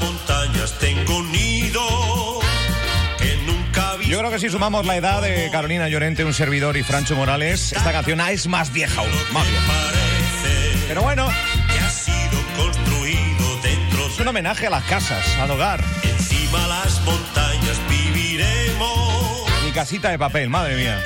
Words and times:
Montañas 0.00 0.76
tengo 0.80 1.22
nido. 1.24 1.80
Yo 4.08 4.18
creo 4.18 4.30
que 4.30 4.38
si 4.40 4.48
sumamos 4.48 4.84
la 4.86 4.96
edad 4.96 5.22
de 5.22 5.48
Carolina 5.50 5.88
Llorente, 5.88 6.24
un 6.24 6.34
servidor 6.34 6.76
y 6.76 6.82
Francho 6.82 7.14
Morales, 7.14 7.72
esta 7.72 7.92
canción 7.92 8.20
es 8.20 8.48
más 8.48 8.72
vieja 8.72 9.00
aún, 9.00 9.10
más 9.32 9.48
vieja. 9.48 9.72
Pero 10.88 11.02
bueno, 11.02 11.28
que 11.72 11.78
ha 11.78 11.90
sido 11.90 12.40
construido 12.56 13.60
dentro 13.62 14.06
es 14.06 14.18
un 14.18 14.28
homenaje 14.28 14.66
a 14.66 14.70
las 14.70 14.84
casas, 14.84 15.24
al 15.38 15.50
hogar. 15.50 15.82
Encima 16.02 16.66
las 16.66 17.00
montañas 17.02 17.80
viviremos. 17.88 19.44
Mi 19.64 19.72
casita 19.72 20.10
de 20.10 20.18
papel, 20.18 20.50
madre 20.50 20.76
mía. 20.76 21.02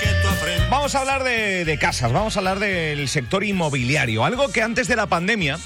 Vamos 0.71 0.95
a 0.95 1.01
hablar 1.01 1.25
de, 1.25 1.65
de 1.65 1.79
casas, 1.79 2.13
vamos 2.13 2.37
a 2.37 2.41
hablar 2.41 2.59
del 2.59 3.09
sector 3.09 3.45
inmobiliario, 3.45 4.25
algo 4.25 4.49
que 4.51 4.63
antes 4.63 4.89
de 4.89 4.97
la 4.97 5.07
pandemia, 5.07 5.59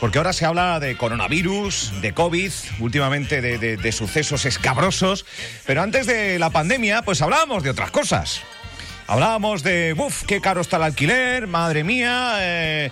porque 0.00 0.18
ahora 0.18 0.32
se 0.32 0.44
habla 0.44 0.78
de 0.80 0.96
coronavirus, 0.96 1.92
de 2.00 2.12
COVID, 2.12 2.52
últimamente 2.80 3.40
de, 3.40 3.58
de- 3.76 3.92
sucesos 3.92 4.44
escabrosos, 4.44 5.24
pero 5.64 5.82
antes 5.82 6.06
de 6.06 6.38
la 6.38 6.50
pandemia, 6.50 7.02
pues 7.02 7.22
hablábamos 7.22 7.62
de 7.62 7.70
otras 7.70 7.90
cosas. 7.90 8.40
Hablábamos 9.06 9.62
de, 9.62 9.94
uff, 9.96 10.24
qué 10.24 10.40
caro 10.40 10.60
está 10.60 10.76
el 10.78 10.82
alquiler, 10.82 11.46
madre 11.46 11.84
mía, 11.84 12.34
eh, 12.40 12.90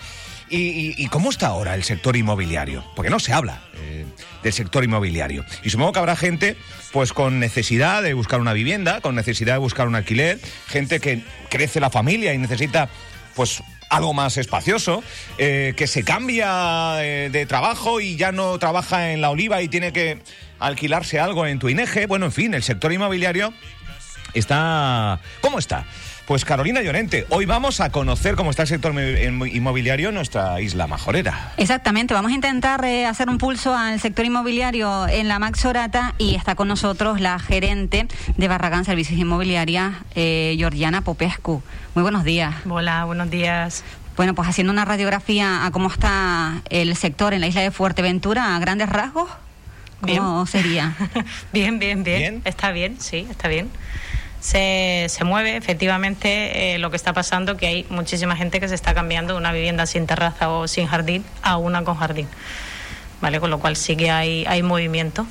y, 0.48 0.58
y- 0.58 0.94
y 0.96 1.08
cómo 1.08 1.30
está 1.30 1.48
ahora 1.48 1.74
el 1.74 1.82
sector 1.82 2.16
inmobiliario? 2.16 2.84
Porque 2.94 3.10
no 3.10 3.18
se 3.18 3.32
habla 3.32 3.64
eh, 3.74 4.04
del 4.42 4.52
sector 4.52 4.84
inmobiliario. 4.84 5.44
Y 5.64 5.70
supongo 5.70 5.92
que 5.92 5.98
habrá 5.98 6.14
gente, 6.16 6.56
pues 6.92 7.12
con 7.12 7.40
necesidad 7.40 8.02
de 8.02 8.14
buscar 8.14 8.40
una 8.40 8.52
vivienda, 8.52 9.00
con 9.00 9.14
necesidad 9.16 9.54
de 9.54 9.58
buscar 9.58 9.88
un 9.88 9.96
alquiler, 9.96 10.38
gente 10.68 11.00
que 11.00 11.24
crece 11.50 11.80
la 11.80 11.90
familia 11.90 12.32
y 12.32 12.38
necesita, 12.38 12.88
pues 13.34 13.62
algo 13.90 14.12
más 14.12 14.36
espacioso, 14.38 15.02
eh, 15.38 15.74
que 15.76 15.86
se 15.86 16.02
cambia 16.04 17.04
eh, 17.04 17.28
de 17.30 17.46
trabajo 17.46 18.00
y 18.00 18.16
ya 18.16 18.32
no 18.32 18.58
trabaja 18.58 19.12
en 19.12 19.20
la 19.20 19.30
oliva 19.30 19.62
y 19.62 19.68
tiene 19.68 19.92
que 19.92 20.18
alquilarse 20.58 21.20
algo 21.20 21.46
en 21.46 21.58
tu 21.58 21.68
INEGE. 21.68 22.06
Bueno, 22.06 22.26
en 22.26 22.32
fin, 22.32 22.54
el 22.54 22.62
sector 22.62 22.92
inmobiliario 22.92 23.52
está... 24.34 25.20
¿Cómo 25.40 25.58
está? 25.58 25.84
Pues 26.26 26.46
Carolina 26.46 26.80
Llorente, 26.80 27.26
hoy 27.28 27.44
vamos 27.44 27.80
a 27.80 27.90
conocer 27.90 28.34
cómo 28.34 28.48
está 28.50 28.62
el 28.62 28.68
sector 28.68 28.94
inmo- 28.94 29.46
inmobiliario 29.52 30.08
en 30.08 30.14
nuestra 30.14 30.58
isla 30.62 30.86
majorera. 30.86 31.52
Exactamente, 31.58 32.14
vamos 32.14 32.32
a 32.32 32.34
intentar 32.34 32.82
eh, 32.86 33.04
hacer 33.04 33.28
un 33.28 33.36
pulso 33.36 33.74
al 33.76 34.00
sector 34.00 34.24
inmobiliario 34.24 35.06
en 35.06 35.28
la 35.28 35.38
Max 35.38 35.66
Orata 35.66 36.14
y 36.16 36.34
está 36.34 36.54
con 36.54 36.66
nosotros 36.68 37.20
la 37.20 37.38
gerente 37.38 38.08
de 38.38 38.48
Barragán 38.48 38.86
Servicios 38.86 39.20
Inmobiliaria, 39.20 40.02
eh, 40.14 40.54
Georgiana 40.56 41.02
Popescu. 41.02 41.62
Muy 41.94 42.00
buenos 42.00 42.24
días. 42.24 42.54
Hola, 42.70 43.04
buenos 43.04 43.28
días. 43.28 43.84
Bueno, 44.16 44.34
pues 44.34 44.48
haciendo 44.48 44.72
una 44.72 44.86
radiografía 44.86 45.66
a 45.66 45.70
cómo 45.72 45.88
está 45.90 46.62
el 46.70 46.96
sector 46.96 47.34
en 47.34 47.42
la 47.42 47.48
isla 47.48 47.60
de 47.60 47.70
Fuerteventura 47.70 48.56
a 48.56 48.58
grandes 48.60 48.88
rasgos, 48.88 49.28
¿cómo 50.00 50.44
Bien. 50.44 50.46
sería? 50.46 50.94
bien, 51.52 51.78
bien, 51.78 52.02
bien, 52.02 52.18
¿Bien? 52.18 52.42
Está 52.46 52.70
bien, 52.70 52.96
sí, 52.98 53.26
está 53.28 53.48
bien. 53.48 53.68
Se, 54.44 55.06
se 55.08 55.24
mueve 55.24 55.56
efectivamente 55.56 56.74
eh, 56.74 56.78
lo 56.78 56.90
que 56.90 56.96
está 56.96 57.14
pasando, 57.14 57.56
que 57.56 57.66
hay 57.66 57.86
muchísima 57.88 58.36
gente 58.36 58.60
que 58.60 58.68
se 58.68 58.74
está 58.74 58.92
cambiando 58.92 59.32
de 59.32 59.38
una 59.38 59.52
vivienda 59.52 59.86
sin 59.86 60.06
terraza 60.06 60.50
o 60.50 60.68
sin 60.68 60.86
jardín 60.86 61.24
a 61.42 61.56
una 61.56 61.82
con 61.82 61.96
jardín. 61.96 62.28
¿Vale? 63.22 63.40
Con 63.40 63.48
lo 63.50 63.58
cual 63.58 63.74
sí 63.74 63.96
que 63.96 64.10
hay, 64.10 64.44
hay 64.46 64.62
movimiento, 64.62 65.26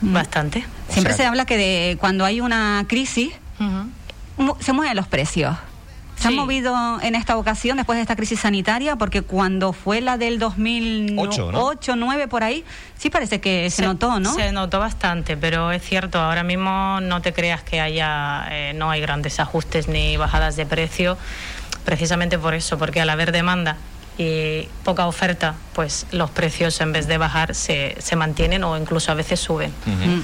bastante. 0.00 0.64
Siempre 0.88 1.12
sea- 1.14 1.24
se 1.24 1.26
habla 1.28 1.44
que 1.44 1.56
de, 1.56 1.96
cuando 1.98 2.24
hay 2.24 2.40
una 2.40 2.84
crisis 2.88 3.32
se 4.60 4.72
mueven 4.72 4.94
los 4.94 5.08
precios. 5.08 5.56
¿Se 6.18 6.28
han 6.28 6.32
Sí. 6.34 6.38
movido 6.40 6.74
en 7.02 7.14
esta 7.14 7.36
ocasión 7.36 7.76
después 7.76 7.96
de 7.96 8.02
esta 8.02 8.16
crisis 8.16 8.40
sanitaria? 8.40 8.96
Porque 8.96 9.22
cuando 9.22 9.72
fue 9.72 10.00
la 10.00 10.16
del 10.16 10.38
2008, 10.38 11.50
Ocho, 11.52 11.94
¿no? 11.96 12.06
9 12.06 12.26
por 12.28 12.42
ahí, 12.42 12.64
sí 12.96 13.10
parece 13.10 13.40
que 13.40 13.68
se, 13.70 13.82
notó, 13.82 14.18
¿no? 14.18 14.32
Se 14.34 14.50
notó 14.52 14.78
bastante, 14.78 15.36
pero 15.36 15.72
es 15.72 15.82
cierto, 15.82 16.18
ahora 16.18 16.42
mismo 16.42 17.00
no 17.02 17.20
te 17.20 17.32
creas 17.32 17.62
que 17.62 17.80
haya, 17.80 18.46
eh, 18.50 18.72
no 18.74 18.90
hay 18.90 19.00
grandes 19.00 19.38
ajustes 19.40 19.88
ni 19.88 20.16
bajadas 20.16 20.56
de 20.56 20.64
precio, 20.66 21.18
precisamente 21.84 22.38
por 22.38 22.54
eso, 22.54 22.78
porque 22.78 23.00
al 23.00 23.10
haber 23.10 23.30
demanda 23.32 23.76
y 24.18 24.68
poca 24.84 25.06
oferta, 25.06 25.54
pues 25.74 26.06
los 26.10 26.30
precios 26.30 26.80
en 26.80 26.92
vez 26.92 27.06
de 27.06 27.18
bajar 27.18 27.54
se, 27.54 27.96
se 27.98 28.16
mantienen 28.16 28.64
o 28.64 28.76
incluso 28.76 29.12
a 29.12 29.14
veces 29.14 29.40
suben. 29.40 29.70
Mm. 29.84 30.20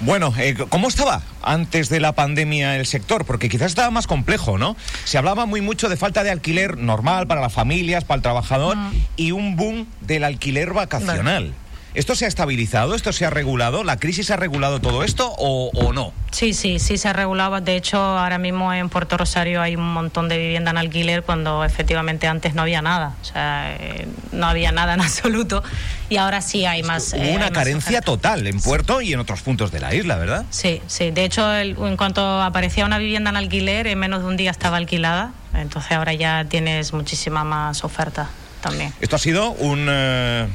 Bueno, 0.00 0.32
eh, 0.38 0.56
¿cómo 0.70 0.88
estaba 0.88 1.20
antes 1.42 1.90
de 1.90 2.00
la 2.00 2.12
pandemia 2.12 2.76
el 2.76 2.86
sector? 2.86 3.26
Porque 3.26 3.50
quizás 3.50 3.68
estaba 3.68 3.90
más 3.90 4.06
complejo, 4.06 4.56
¿no? 4.56 4.74
Se 5.04 5.18
hablaba 5.18 5.44
muy 5.44 5.60
mucho 5.60 5.90
de 5.90 5.98
falta 5.98 6.24
de 6.24 6.30
alquiler 6.30 6.78
normal 6.78 7.26
para 7.26 7.42
las 7.42 7.52
familias, 7.52 8.04
para 8.04 8.16
el 8.16 8.22
trabajador, 8.22 8.78
y 9.16 9.32
un 9.32 9.56
boom 9.56 9.86
del 10.00 10.24
alquiler 10.24 10.72
vacacional. 10.72 11.52
¿Esto 11.94 12.14
se 12.14 12.24
ha 12.24 12.28
estabilizado? 12.28 12.94
¿Esto 12.94 13.12
se 13.12 13.26
ha 13.26 13.30
regulado? 13.30 13.82
¿La 13.82 13.96
crisis 13.98 14.30
ha 14.30 14.36
regulado 14.36 14.80
todo 14.80 15.02
esto 15.02 15.34
o, 15.38 15.70
o 15.74 15.92
no? 15.92 16.12
Sí, 16.30 16.54
sí, 16.54 16.78
sí 16.78 16.96
se 16.98 17.12
regulaba. 17.12 17.60
De 17.60 17.74
hecho, 17.74 17.98
ahora 17.98 18.38
mismo 18.38 18.72
en 18.72 18.88
Puerto 18.88 19.16
Rosario 19.16 19.60
hay 19.60 19.74
un 19.74 19.92
montón 19.92 20.28
de 20.28 20.38
vivienda 20.38 20.70
en 20.70 20.78
alquiler 20.78 21.24
cuando 21.24 21.64
efectivamente 21.64 22.28
antes 22.28 22.54
no 22.54 22.62
había 22.62 22.80
nada. 22.80 23.14
O 23.20 23.24
sea, 23.24 23.74
eh, 23.80 24.06
no 24.30 24.46
había 24.46 24.70
nada 24.70 24.94
en 24.94 25.00
absoluto. 25.02 25.64
Y 26.08 26.16
ahora 26.16 26.42
sí 26.42 26.64
hay 26.64 26.84
más. 26.84 27.12
Hubo 27.12 27.22
eh, 27.22 27.34
una 27.34 27.46
hay 27.46 27.50
más 27.50 27.58
carencia 27.58 27.90
oferta. 27.98 28.04
total 28.04 28.46
en 28.46 28.60
Puerto 28.60 29.00
y 29.00 29.12
en 29.12 29.18
otros 29.18 29.40
puntos 29.42 29.72
de 29.72 29.80
la 29.80 29.92
isla, 29.92 30.16
¿verdad? 30.16 30.44
Sí, 30.50 30.80
sí. 30.86 31.10
De 31.10 31.24
hecho, 31.24 31.52
el- 31.52 31.76
en 31.76 31.96
cuanto 31.96 32.40
aparecía 32.40 32.84
una 32.84 32.98
vivienda 32.98 33.30
en 33.30 33.36
alquiler, 33.36 33.88
en 33.88 33.98
menos 33.98 34.20
de 34.22 34.28
un 34.28 34.36
día 34.36 34.52
estaba 34.52 34.76
alquilada. 34.76 35.32
Entonces 35.54 35.90
ahora 35.90 36.12
ya 36.14 36.44
tienes 36.44 36.92
muchísima 36.92 37.42
más 37.42 37.82
oferta 37.82 38.30
también. 38.60 38.92
Esto 39.00 39.16
ha 39.16 39.18
sido 39.18 39.50
un... 39.50 39.86
eh, 39.90 40.46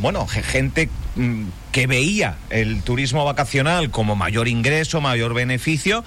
bueno, 0.00 0.26
ge- 0.26 0.42
gente 0.42 0.88
mm, 1.16 1.44
que 1.72 1.86
veía 1.86 2.36
el 2.50 2.82
turismo 2.82 3.24
vacacional 3.24 3.90
como 3.90 4.16
mayor 4.16 4.48
ingreso, 4.48 5.00
mayor 5.00 5.34
beneficio, 5.34 6.04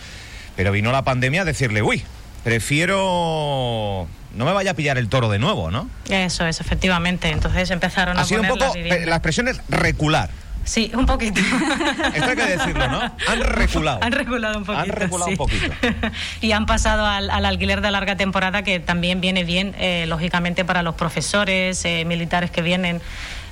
pero 0.56 0.72
vino 0.72 0.92
la 0.92 1.04
pandemia 1.04 1.42
a 1.42 1.46
decirle, 1.46 1.82
uy, 1.82 2.04
prefiero... 2.44 4.08
No 4.36 4.46
me 4.46 4.52
vaya 4.54 4.72
a 4.72 4.74
pillar 4.74 4.98
el 4.98 5.10
toro 5.10 5.30
de 5.30 5.38
nuevo, 5.38 5.70
¿no? 5.70 5.88
Eso 6.10 6.46
es, 6.48 6.60
efectivamente. 6.60 7.30
Entonces 7.30 7.70
empezaron 7.70 8.18
Ha 8.18 8.22
a 8.22 8.26
sido 8.26 8.42
un 8.42 8.48
poco... 8.48 8.66
la 8.76 8.80
eh. 8.80 9.06
La 9.06 9.16
expresión 9.18 9.48
es 9.48 9.62
recular. 9.70 10.32
Sí, 10.66 10.92
un 10.96 11.06
poquito. 11.06 11.40
Esto 12.16 12.30
hay 12.30 12.36
que 12.36 12.58
decirlo, 12.58 12.88
¿no? 12.88 13.02
Han 13.28 13.42
reculado. 13.42 14.00
Han 14.02 14.12
reculado 14.12 14.58
un 14.58 14.64
poquito. 14.66 14.82
Han 14.84 14.90
reculado 14.90 15.26
sí. 15.28 15.32
un 15.34 15.38
poquito. 15.38 15.74
y 16.42 16.52
han 16.54 16.66
pasado 16.66 17.06
al, 17.06 17.30
al 17.30 17.46
alquiler 17.46 17.82
de 17.82 17.92
larga 17.92 18.16
temporada, 18.16 18.64
que 18.64 18.80
también 18.80 19.22
viene 19.22 19.44
bien, 19.44 19.76
eh, 19.78 20.06
lógicamente, 20.08 20.66
para 20.66 20.82
los 20.82 20.96
profesores, 20.96 21.84
eh, 21.86 22.04
militares 22.06 22.50
que 22.50 22.62
vienen, 22.64 23.02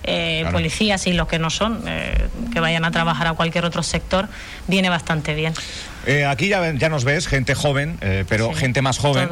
eh, 0.04 0.40
Claro. 0.42 0.58
policías 0.58 1.06
y 1.08 1.14
los 1.14 1.28
que 1.28 1.40
no 1.40 1.50
son, 1.50 1.84
eh, 1.88 2.28
que 2.54 2.60
vayan 2.60 2.86
a 2.86 2.92
trabajar 2.92 3.28
a 3.28 3.34
cualquier 3.34 3.66
otro 3.66 3.84
sector, 3.84 4.28
viene 4.68 4.90
bastante 4.90 5.34
bien. 5.36 5.54
Eh, 6.08 6.26
aquí 6.26 6.48
ya, 6.48 6.74
ya 6.74 6.90
nos 6.90 7.04
ves, 7.04 7.28
gente 7.28 7.54
joven, 7.54 7.98
pero 8.28 8.50
Sí, 8.54 8.56
gente 8.62 8.82
más 8.82 8.98
joven. 8.98 9.30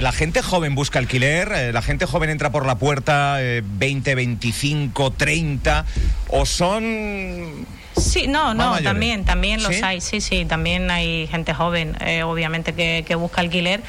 la 0.00 0.12
gente 0.12 0.42
joven 0.42 0.74
busca 0.74 0.98
alquiler, 0.98 1.72
la 1.72 1.80
gente 1.82 2.04
joven 2.04 2.28
entra 2.30 2.50
por 2.50 2.66
la 2.66 2.74
puerta 2.76 3.36
eh, 3.40 3.62
20, 3.64 4.14
25, 4.14 5.12
30, 5.12 5.84
o 6.28 6.44
son... 6.44 7.66
Sí, 7.96 8.26
no, 8.26 8.54
no, 8.54 8.64
mayores. 8.70 8.84
también, 8.84 9.24
también 9.24 9.62
los 9.62 9.74
¿Sí? 9.74 9.82
hay, 9.82 10.00
sí, 10.00 10.20
sí, 10.22 10.44
también 10.46 10.90
hay 10.90 11.26
gente 11.26 11.52
joven, 11.52 11.94
eh, 12.00 12.22
obviamente, 12.22 12.72
que, 12.74 13.04
que 13.06 13.14
busca 13.16 13.40
alquiler. 13.42 13.82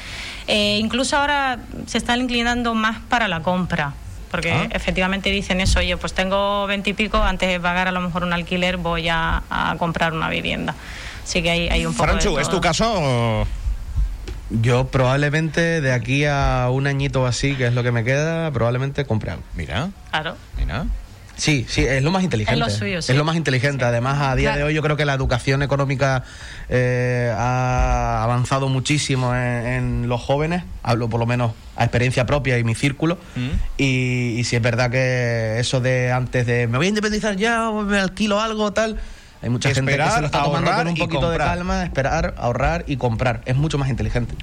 Eh, 0.46 0.76
incluso 0.78 1.16
ahora 1.16 1.58
se 1.86 1.96
están 1.98 2.20
inclinando 2.20 2.74
más 2.74 2.98
para 3.08 3.28
la 3.28 3.40
compra, 3.40 3.94
porque 4.34 4.50
Ah. 4.50 4.66
efectivamente 4.72 5.30
dicen 5.30 5.60
eso, 5.60 5.78
oye, 5.78 5.96
pues 5.96 6.12
tengo 6.12 6.66
veintipico, 6.66 7.22
antes 7.22 7.48
de 7.48 7.60
pagar 7.60 7.86
a 7.86 7.92
lo 7.92 8.00
mejor 8.00 8.24
un 8.24 8.32
alquiler 8.32 8.78
voy 8.78 9.08
a, 9.08 9.44
a 9.48 9.76
comprar 9.78 10.12
una 10.12 10.28
vivienda. 10.28 10.74
Así 11.22 11.40
que 11.40 11.50
hay, 11.52 11.68
hay 11.68 11.86
un 11.86 11.94
poco 11.94 12.06
de 12.06 12.18
Franchu, 12.20 12.38
¿es 12.40 12.48
tu 12.48 12.60
caso? 12.60 12.92
o- 12.96 13.46
Yo 14.50 14.88
probablemente 14.88 15.80
de 15.80 15.92
aquí 15.92 16.24
a 16.24 16.66
un 16.72 16.88
añito 16.88 17.22
o 17.22 17.26
así, 17.26 17.54
que 17.54 17.66
es 17.68 17.74
lo 17.74 17.84
que 17.84 17.92
me 17.92 18.02
queda, 18.02 18.50
probablemente 18.50 19.04
compre 19.06 19.30
algo. 19.30 19.44
Mira, 19.54 19.90
Claro. 20.10 20.36
mira. 20.58 20.86
Sí, 21.36 21.66
sí, 21.68 21.82
es 21.84 22.02
lo 22.02 22.10
más 22.10 22.22
inteligente. 22.22 22.60
Es 22.60 22.66
lo 22.66 22.70
suyo, 22.70 23.02
sí. 23.02 23.12
Es 23.12 23.18
lo 23.18 23.24
más 23.24 23.36
inteligente. 23.36 23.84
Además, 23.84 24.18
a 24.20 24.36
día 24.36 24.50
Claro. 24.50 24.58
de 24.58 24.64
hoy 24.68 24.74
yo 24.74 24.82
creo 24.82 24.96
que 24.96 25.04
la 25.04 25.14
educación 25.14 25.62
económica 25.62 26.22
eh, 26.68 27.32
ha 27.36 28.22
avanzado 28.22 28.68
muchísimo 28.68 29.34
en, 29.34 29.66
en 29.66 30.08
los 30.08 30.20
jóvenes. 30.20 30.62
Hablo 30.82 31.08
por 31.08 31.18
lo 31.20 31.26
menos 31.26 31.52
a 31.76 31.84
experiencia 31.84 32.24
propia 32.26 32.58
y 32.58 32.64
mi 32.64 32.74
círculo. 32.74 33.18
Mm. 33.34 33.48
Y, 33.78 34.36
y 34.38 34.44
si 34.44 34.56
es 34.56 34.62
verdad 34.62 34.90
que 34.90 35.56
eso 35.58 35.80
de 35.80 36.12
antes 36.12 36.46
de 36.46 36.66
me 36.68 36.78
voy 36.78 36.86
a 36.86 36.88
independizar 36.90 37.36
ya 37.36 37.68
o 37.70 37.82
me 37.82 37.98
alquilo 37.98 38.40
algo 38.40 38.72
tal. 38.72 38.98
Hay 39.42 39.50
mucha 39.50 39.74
gente 39.74 39.96
que 39.96 40.10
se 40.10 40.20
lo 40.20 40.26
está 40.26 40.42
tomando 40.44 40.72
con 40.72 40.88
un 40.88 40.94
poquito 40.94 41.30
de 41.30 41.36
calma, 41.36 41.82
esperar, 41.84 42.34
ahorrar 42.38 42.84
y 42.86 42.96
comprar. 42.96 43.42
Es 43.44 43.56
mucho 43.56 43.76
más 43.76 43.90
inteligente. 43.90 44.34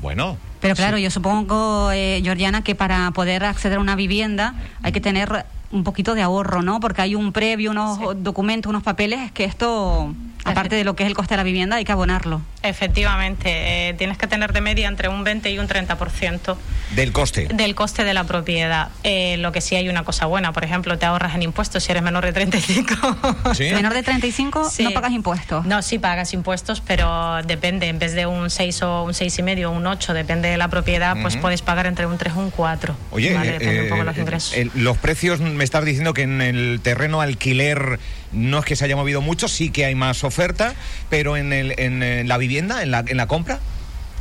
Bueno, 0.00 0.36
Pero 0.60 0.74
claro, 0.76 0.96
yo 0.98 1.10
supongo, 1.10 1.90
eh, 1.92 2.20
Georgiana, 2.22 2.62
que 2.62 2.74
para 2.76 3.10
poder 3.12 3.44
acceder 3.44 3.78
a 3.78 3.80
una 3.80 3.96
vivienda 3.96 4.54
hay 4.82 4.92
que 4.92 5.00
tener 5.00 5.44
un 5.70 5.84
poquito 5.84 6.14
de 6.14 6.22
ahorro, 6.22 6.62
¿no? 6.62 6.80
Porque 6.80 7.02
hay 7.02 7.14
un 7.14 7.32
previo, 7.32 7.70
unos 7.72 7.98
Sí. 7.98 8.04
documentos, 8.16 8.70
unos 8.70 8.82
papeles, 8.82 9.32
que 9.32 9.44
esto 9.44 10.12
aparte 10.44 10.76
de 10.76 10.84
lo 10.84 10.94
que 10.96 11.02
es 11.04 11.08
el 11.08 11.14
coste 11.14 11.34
de 11.34 11.38
la 11.38 11.42
vivienda, 11.44 11.76
hay 11.76 11.84
que 11.84 11.92
abonarlo. 11.92 12.40
Efectivamente, 12.62 13.88
eh, 13.90 13.94
tienes 13.94 14.16
que 14.18 14.26
tener 14.26 14.52
de 14.52 14.60
media 14.60 14.88
entre 14.88 15.08
un 15.08 15.22
20 15.24 15.50
y 15.50 15.58
un 15.58 15.68
30% 15.68 16.56
Del 16.94 17.12
coste. 17.12 17.48
del 17.52 17.74
coste 17.74 18.02
de 18.04 18.14
la 18.14 18.24
propiedad. 18.24 18.88
Eh, 19.04 19.36
lo 19.38 19.52
que 19.52 19.60
sí 19.60 19.76
hay 19.76 19.88
una 19.88 20.04
cosa 20.04 20.26
buena, 20.26 20.52
por 20.52 20.64
ejemplo, 20.64 20.96
te 20.98 21.06
ahorras 21.06 21.34
en 21.34 21.42
impuestos 21.42 21.84
si 21.84 21.90
eres 21.92 22.02
menor 22.02 22.24
de 22.24 22.32
35. 22.32 23.54
¿Sí? 23.54 23.70
Menor 23.74 23.92
de 23.94 24.02
35 24.02 24.70
Sí. 24.70 24.84
no 24.84 24.92
pagas 24.92 25.12
impuestos. 25.12 25.66
No, 25.66 25.82
sí 25.82 25.98
pagas 25.98 26.32
impuestos, 26.32 26.80
pero 26.80 27.42
depende, 27.44 27.88
en 27.88 27.98
vez 27.98 28.14
de 28.14 28.26
un 28.26 28.48
6 28.50 28.82
o 28.82 29.04
un 29.04 29.14
seis 29.14 29.38
y 29.38 29.42
medio, 29.42 29.70
un 29.70 29.86
8, 29.86 30.14
depende 30.14 30.48
de 30.48 30.56
la 30.56 30.68
propiedad, 30.68 31.16
pues 31.20 31.36
puedes 31.36 31.62
pagar 31.62 31.86
entre 31.86 32.06
un 32.06 32.16
3 32.16 32.34
o 32.36 32.40
un 32.40 32.50
4. 32.50 32.96
Oye, 33.10 33.34
Vale, 33.34 33.50
eh, 33.50 33.52
depende 33.58 33.82
un 33.82 33.88
poco 33.88 34.02
eh, 34.02 34.04
los 34.04 34.18
ingresos. 34.18 34.54
el- 34.54 34.70
los 34.74 34.96
precios, 34.98 35.40
me 35.40 35.64
estás 35.64 35.84
diciendo 35.84 36.14
que 36.14 36.22
en 36.22 36.40
el 36.40 36.80
terreno 36.82 37.20
alquiler 37.20 37.98
no 38.32 38.58
es 38.58 38.64
que 38.64 38.76
se 38.76 38.84
haya 38.84 38.96
movido 38.96 39.20
mucho, 39.20 39.48
sí 39.48 39.70
que 39.70 39.84
hay 39.84 39.94
más 39.94 40.24
oferta, 40.24 40.74
pero 41.10 41.36
en, 41.36 41.52
el, 41.52 41.74
en, 41.78 42.02
eh, 42.02 42.24
la 42.24 42.36
vivienda, 42.38 42.82
en 42.82 42.90
la, 42.90 43.04
en 43.06 43.16
la 43.16 43.26
compra, 43.26 43.58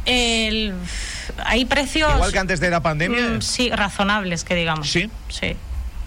El- 0.05 0.73
hay 1.45 1.65
precios... 1.65 2.13
igual 2.15 2.31
que 2.31 2.39
antes 2.39 2.59
de 2.59 2.69
la 2.69 2.81
pandemia. 2.81 3.21
Mm, 3.29 3.41
sí, 3.41 3.69
razonables, 3.69 4.43
que 4.43 4.55
digamos. 4.55 4.89
¿Sí? 4.89 5.09
Sí. 5.29 5.55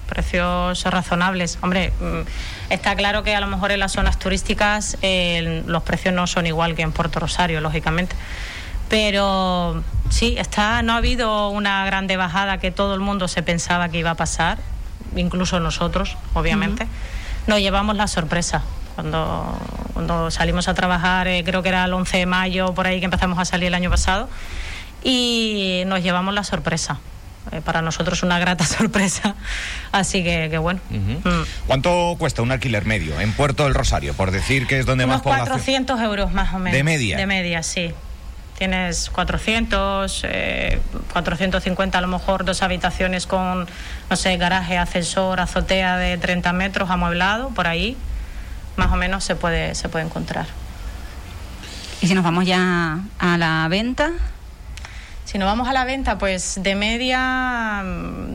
Precios 0.09 0.83
razonables. 0.85 1.59
Hombre, 1.61 1.93
mm, 2.01 2.73
está 2.73 2.97
claro 2.97 3.23
que 3.23 3.35
a 3.37 3.41
lo 3.41 3.47
mejor 3.47 3.71
en 3.71 3.79
las 3.81 3.93
zonas 3.93 4.19
turísticas 4.19 4.97
eh, 5.03 5.63
los 5.67 5.83
precios 5.85 6.13
no 6.15 6.27
son 6.27 6.47
igual 6.47 6.75
que 6.75 6.83
en 6.83 6.91
Puerto 6.93 7.21
Rosario, 7.21 7.61
lógicamente. 7.61 8.17
Pero 8.89 9.85
sí, 10.09 10.35
está, 10.37 10.83
no 10.83 10.95
ha 10.95 10.97
habido 10.97 11.51
una 11.51 11.85
grande 11.87 12.17
bajada 12.17 12.59
que 12.59 12.73
todo 12.73 12.95
el 12.95 13.01
mundo 13.01 13.29
se 13.29 13.43
pensaba 13.43 13.89
que 13.89 13.99
iba 13.99 14.11
a 14.11 14.15
pasar, 14.17 14.59
incluso 15.15 15.61
nosotros, 15.61 16.17
obviamente. 16.35 16.89
Nos 17.47 17.59
llevamos 17.61 17.97
la 17.97 18.07
sorpresa. 18.07 18.63
Cuando, 18.95 19.59
cuando 19.95 20.31
salimos 20.31 20.69
a 20.69 20.75
trabajar, 20.75 21.29
eh, 21.29 21.43
creo 21.45 21.63
que 21.63 21.71
era 21.71 21.85
el 21.85 21.93
11 21.93 22.19
de 22.19 22.27
mayo, 22.27 22.75
por 22.75 22.87
ahí 22.87 22.99
que 22.99 23.07
empezamos 23.07 23.39
a 23.39 23.45
salir 23.45 23.69
el 23.69 23.75
año 23.75 23.91
pasado, 23.91 24.29
y 25.03 25.83
nos 25.87 26.03
llevamos 26.03 26.35
la 26.35 26.45
sorpresa. 26.45 27.01
Eh, 27.53 27.63
para 27.63 27.81
nosotros 27.81 28.23
una 28.23 28.39
grata 28.39 28.65
sorpresa. 28.67 29.35
Así 29.93 30.23
que, 30.23 30.49
que 30.51 30.59
bueno. 30.59 30.81
Mm. 30.91 31.31
¿Cuánto 31.67 32.17
cuesta 32.19 32.43
un 32.43 32.53
alquiler 32.53 32.85
medio 32.85 33.19
en 33.21 33.33
Puerto 33.33 33.65
del 33.65 33.75
Rosario? 33.75 34.15
Por 34.15 34.31
decir 34.31 34.67
que 34.67 34.79
es 34.79 34.87
donde 34.87 35.05
Unos 35.05 35.17
más 35.17 35.23
población. 35.23 35.49
400 35.49 36.01
euros 36.03 36.33
más 36.33 36.53
o 36.53 36.59
menos. 36.59 36.77
¿De 36.77 36.85
media? 36.85 37.17
De 37.17 37.27
media, 37.27 37.63
sí. 37.63 37.93
Tienes 38.61 39.09
400, 39.09 40.21
eh, 40.29 40.79
450 41.15 41.97
a 41.97 42.01
lo 42.03 42.09
mejor, 42.09 42.45
dos 42.45 42.63
habitaciones 42.63 43.27
con, 43.27 43.67
no 44.11 44.17
sé, 44.17 44.37
garaje, 44.37 44.77
ascensor, 44.77 45.41
azotea 45.41 45.97
de 45.97 46.19
30 46.19 46.53
metros, 46.53 46.91
amueblado, 46.91 47.49
por 47.55 47.67
ahí. 47.67 47.97
Más 48.77 48.93
o 48.93 48.97
menos 48.97 49.25
se 49.25 49.35
puede, 49.35 49.75
se 49.75 49.89
puede 49.89 50.05
encontrar. 50.05 50.45
Y 52.03 52.09
si 52.09 52.15
nos 52.15 52.23
vamos 52.23 52.45
ya 52.45 52.99
a 53.19 53.39
la 53.39 53.67
venta, 53.71 54.11
Si 55.25 55.39
nos 55.39 55.47
vamos 55.47 55.67
a 55.67 55.73
la 55.73 55.87
venta, 55.87 56.19
pues 56.19 56.63
de 56.63 56.75
media, 56.75 57.83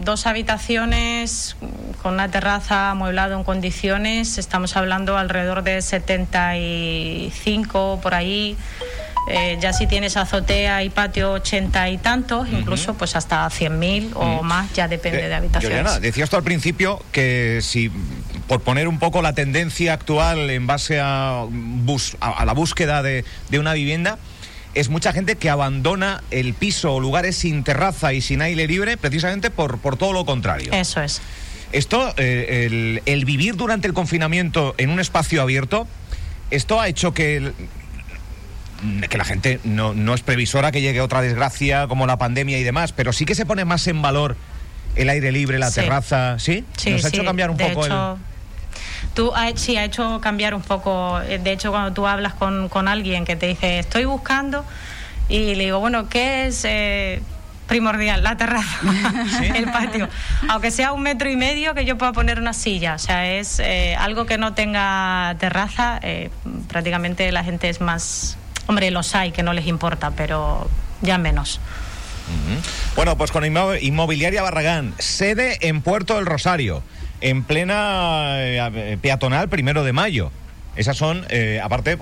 dos 0.01 0.25
habitaciones 0.25 1.55
con 2.01 2.15
una 2.15 2.31
terraza 2.31 2.89
amueblado 2.89 3.37
en 3.37 3.43
condiciones, 3.43 4.39
estamos 4.39 4.75
hablando 4.75 5.19
alrededor 5.19 5.61
de 5.61 5.83
75 5.83 7.99
por 8.01 8.15
ahí. 8.15 8.57
Eh, 9.27 9.57
ya 9.59 9.73
si 9.73 9.87
tienes 9.87 10.17
azotea 10.17 10.83
y 10.83 10.89
patio 10.89 11.31
80 11.33 11.89
y 11.89 11.97
tantos, 11.97 12.47
incluso 12.51 12.93
pues 12.93 13.15
hasta 13.15 13.45
100.000 13.49 14.11
o 14.13 14.43
más, 14.43 14.71
ya 14.73 14.87
depende 14.87 15.25
Eh, 15.25 15.27
de 15.29 15.33
habitaciones. 15.35 15.99
Decías 16.01 16.29
tú 16.29 16.35
al 16.35 16.43
principio 16.43 17.01
que 17.11 17.59
si, 17.63 17.89
por 18.47 18.61
poner 18.61 18.87
un 18.87 18.99
poco 18.99 19.21
la 19.23 19.33
tendencia 19.33 19.93
actual 19.93 20.49
en 20.51 20.67
base 20.67 20.99
a, 21.01 21.43
bus- 21.49 22.17
a, 22.21 22.31
a 22.41 22.45
la 22.45 22.53
búsqueda 22.53 23.01
de, 23.01 23.25
de 23.49 23.59
una 23.59 23.73
vivienda, 23.73 24.19
es 24.75 24.89
mucha 24.89 25.11
gente 25.11 25.37
que 25.37 25.49
abandona 25.49 26.21
el 26.31 26.53
piso 26.53 26.93
o 26.93 26.99
lugares 26.99 27.35
sin 27.35 27.63
terraza 27.63 28.13
y 28.13 28.21
sin 28.21 28.41
aire 28.43 28.67
libre 28.67 28.95
precisamente 28.97 29.49
por, 29.49 29.79
por 29.79 29.97
todo 29.97 30.13
lo 30.13 30.25
contrario. 30.25 30.71
Eso 30.73 31.01
es. 31.01 31.21
Esto, 31.71 32.13
eh, 32.17 32.67
el, 32.67 33.01
el 33.05 33.25
vivir 33.25 33.55
durante 33.55 33.87
el 33.87 33.93
confinamiento 33.93 34.75
en 34.77 34.91
un 34.91 34.99
espacio 34.99 35.41
abierto, 35.41 35.87
esto 36.51 36.79
ha 36.79 36.87
hecho 36.87 37.13
que, 37.13 37.37
el- 37.37 37.53
que 39.09 39.17
la 39.17 39.25
gente 39.25 39.59
no, 39.63 39.93
no 39.93 40.13
es 40.13 40.21
previsora 40.21 40.71
que 40.71 40.81
llegue 40.81 41.01
otra 41.01 41.21
desgracia 41.21 41.87
como 41.87 42.05
la 42.07 42.17
pandemia 42.17 42.57
y 42.57 42.63
demás, 42.63 42.91
pero 42.91 43.13
sí 43.13 43.25
que 43.25 43.35
se 43.35 43.45
pone 43.45 43.65
más 43.65 43.87
en 43.87 44.01
valor 44.01 44.35
el 44.95 45.09
aire 45.09 45.31
libre, 45.31 45.59
la 45.59 45.69
Sí. 45.71 45.81
terraza, 45.81 46.39
¿sí? 46.39 46.63
Sí, 46.77 46.91
Nos 46.91 47.05
ha 47.05 47.09
sí. 47.09 47.15
hecho 47.17 47.25
cambiar 47.25 47.49
un 47.51 47.57
de 47.57 47.65
poco 47.69 47.85
hecho, 47.85 48.17
Tú, 49.13 49.31
ha, 49.35 49.55
sí, 49.55 49.77
ha 49.77 49.83
hecho 49.85 50.19
cambiar 50.21 50.53
un 50.55 50.61
poco. 50.61 51.19
eh, 51.21 51.37
De 51.39 51.51
hecho, 51.51 51.71
cuando 51.71 51.93
tú 51.93 52.05
hablas 52.07 52.33
con, 52.33 52.67
con 52.69 52.87
alguien 52.87 53.23
que 53.25 53.35
te 53.35 53.47
dice, 53.47 53.79
estoy 53.79 54.05
buscando, 54.05 54.65
y 55.29 55.55
le 55.55 55.65
digo, 55.65 55.79
bueno, 55.79 56.09
¿qué 56.09 56.47
es 56.47 56.63
eh, 56.65 57.21
primordial? 57.67 58.23
La 58.23 58.35
terraza, 58.37 58.79
el 59.55 59.65
patio. 59.71 60.09
Aunque 60.49 60.69
sea 60.71 60.91
un 60.91 61.01
metro 61.01 61.29
y 61.29 61.35
medio 61.37 61.73
que 61.73 61.85
yo 61.85 61.97
pueda 61.97 62.11
poner 62.13 62.39
una 62.39 62.53
silla. 62.53 62.95
O 62.95 62.99
sea, 62.99 63.25
es 63.31 63.59
eh, 63.59 63.95
algo 63.97 64.25
que 64.25 64.37
no 64.37 64.53
tenga 64.53 65.35
terraza, 65.39 65.99
eh, 66.03 66.29
prácticamente 66.67 67.31
la 67.31 67.43
gente 67.43 67.69
es 67.69 67.79
más... 67.81 68.37
Hombre, 68.67 68.89
los 68.91 69.13
hay 69.15 69.31
que 69.31 69.43
no 69.43 69.53
les 69.53 69.67
importa, 69.67 70.11
pero 70.11 70.67
ya 71.01 71.17
menos. 71.17 71.59
Bueno, 72.95 73.17
pues 73.17 73.31
con 73.31 73.43
Inmo- 73.43 73.77
Inmobiliaria 73.79 74.41
Barragán, 74.41 74.95
sede 74.97 75.57
en 75.61 75.81
Puerto 75.81 76.15
del 76.15 76.25
Rosario, 76.25 76.81
en 77.21 77.43
plena 77.43 78.37
eh, 78.39 78.97
peatonal 79.01 79.47
primero 79.49 79.83
de 79.83 79.93
mayo. 79.93 80.31
Esas 80.75 80.97
son, 80.97 81.25
eh, 81.29 81.59
aparte, 81.63 81.97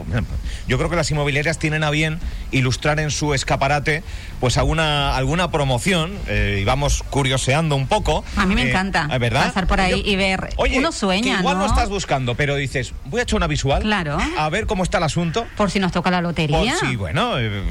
yo 0.68 0.78
creo 0.78 0.90
que 0.90 0.96
las 0.96 1.10
inmobiliarias 1.12 1.60
tienen 1.60 1.84
a 1.84 1.90
bien 1.90 2.20
ilustrar 2.52 3.00
en 3.00 3.12
su 3.12 3.34
escaparate 3.34 4.04
pues 4.40 4.58
alguna, 4.58 5.16
alguna 5.16 5.52
promoción 5.52 6.14
eh, 6.28 6.60
y 6.62 6.64
vamos 6.66 7.04
curioseando 7.10 7.76
un 7.76 7.88
poco. 7.88 8.24
a 8.36 8.46
mí 8.46 8.56
me 8.56 8.64
Eh, 8.64 8.70
encanta 8.70 9.08
¿verdad? 9.20 9.46
pasar 9.48 9.68
por 9.68 9.80
ahí 9.80 10.02
Yo- 10.04 10.12
y 10.12 10.16
ver. 10.16 10.50
Oye, 10.58 10.80
Uno 10.80 10.90
que 10.92 10.96
sueña, 10.98 11.40
igual 11.40 11.58
no 11.58 11.64
¿no? 11.64 11.70
estás 11.70 11.90
buscando, 11.90 12.36
pero 12.36 12.56
dices, 12.56 12.94
voy 13.06 13.20
a 13.20 13.24
echar 13.24 13.38
una 13.38 13.48
visual. 13.48 13.82
Claro. 13.84 14.18
A 14.38 14.50
ver 14.50 14.66
cómo 14.66 14.84
está 14.84 14.98
el 14.98 15.04
asunto. 15.06 15.46
Por 15.56 15.70
si 15.72 15.80
nos 15.80 15.92
toca 15.92 16.10
la 16.12 16.22
lotería. 16.22 16.76
Por 16.80 16.90
si, 16.90 16.96
bueno, 16.96 17.40
eh, 17.40 17.64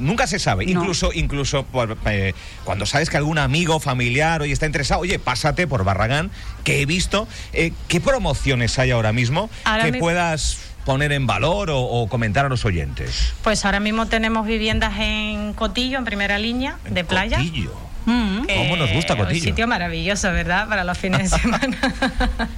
nunca 0.00 0.26
se 0.26 0.38
sabe. 0.38 0.66
No. 0.66 0.80
Incluso, 0.80 1.10
incluso 1.14 1.64
por, 1.64 1.96
eh, 2.06 2.34
cuando 2.64 2.86
sabes 2.86 3.10
que 3.10 3.16
algún 3.16 3.38
amigo, 3.38 3.78
familiar, 3.80 4.42
hoy 4.42 4.52
está 4.52 4.66
interesado, 4.66 5.00
oye, 5.00 5.18
pásate 5.18 5.66
por 5.66 5.84
Barragán, 5.84 6.30
que 6.64 6.80
he 6.82 6.86
visto. 6.86 7.28
eh, 7.52 7.72
¿Qué 7.88 8.00
promociones 8.00 8.78
hay 8.78 8.90
ahora 8.90 9.12
mismo 9.12 9.50
Ahora 9.64 9.84
que 9.84 9.92
mi- 9.92 9.98
puedas 9.98 10.58
poner 10.84 11.12
en 11.12 11.26
valor 11.26 11.70
o, 11.70 11.80
o 11.80 12.08
comentar 12.08 12.46
a 12.46 12.48
los 12.48 12.64
oyentes? 12.64 13.32
Pues 13.42 13.64
ahora 13.64 13.80
mismo 13.80 14.06
tenemos 14.06 14.46
viviendas 14.46 14.94
en 14.98 15.52
Cotillo, 15.52 15.98
en 15.98 16.04
primera 16.04 16.38
línea, 16.38 16.76
de 16.88 17.04
playa. 17.04 17.36
Cotillo. 17.36 17.74
Mm. 18.06 18.46
que 18.46 18.54
¿Cómo 18.56 18.76
nos 18.76 18.90
gusta 18.92 19.12
es 19.12 19.18
Cotillo? 19.18 19.40
Un 19.40 19.44
sitio 19.48 19.68
maravilloso, 19.68 20.32
¿verdad? 20.32 20.66
Para 20.68 20.84
los 20.84 20.96
fines 20.96 21.30
de 21.30 21.38
semana. 21.40 21.76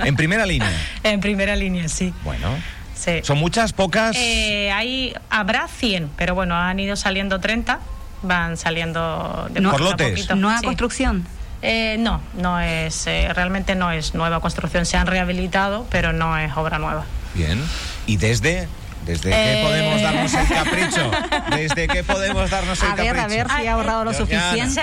En 0.05 0.15
primera 0.15 0.47
línea. 0.47 0.71
en 1.03 1.20
primera 1.20 1.56
línea, 1.56 1.89
sí. 1.89 2.15
Bueno, 2.25 2.49
sí. 2.94 3.20
son 3.22 3.39
muchas, 3.39 3.72
pocas. 3.72 4.17
Eh, 4.19 4.70
hay, 4.72 5.15
habrá 5.31 5.69
100, 5.69 6.11
pero 6.17 6.34
bueno, 6.34 6.56
han 6.56 6.79
ido 6.81 6.96
saliendo 6.96 7.41
30. 7.41 7.81
Van 8.22 8.56
saliendo 8.56 9.49
de 9.51 9.61
No- 9.61 9.70
poquito 9.72 9.89
a 9.89 9.91
Por 9.96 10.01
lotes. 10.01 10.11
poquito. 10.11 10.34
Nueva 10.37 10.58
Sí. 10.61 10.65
construcción. 10.67 11.27
Eh, 11.63 11.96
no, 11.99 12.20
no 12.34 12.58
es, 12.61 13.06
eh, 13.06 13.29
realmente 13.34 13.75
no 13.75 13.91
es 13.93 14.15
nueva 14.15 14.41
construcción. 14.41 14.84
Se 14.87 14.96
han 14.96 15.06
rehabilitado, 15.06 15.87
pero 15.91 16.13
no 16.13 16.37
es 16.39 16.56
obra 16.56 16.79
nueva. 16.79 17.05
Bien. 17.34 17.63
¿Y 18.06 18.17
desde? 18.17 18.69
¿Desde 19.06 19.31
qué 19.31 19.61
Eh. 19.61 19.65
podemos 19.65 20.03
darnos 20.03 20.35
el 20.35 20.49
capricho? 20.49 21.11
¿Desde 21.56 21.89
qué 21.89 22.05
podemos 22.05 22.51
darnos 22.51 22.81
el 22.82 22.89
A 22.91 22.94
ver, 22.94 23.06
capricho? 23.17 23.25
a 23.25 23.27
ver 23.29 23.47
si 23.61 23.67
ha 23.67 23.73
ahorrado 23.73 24.05
lo 24.05 24.13
suficiente. 24.15 24.81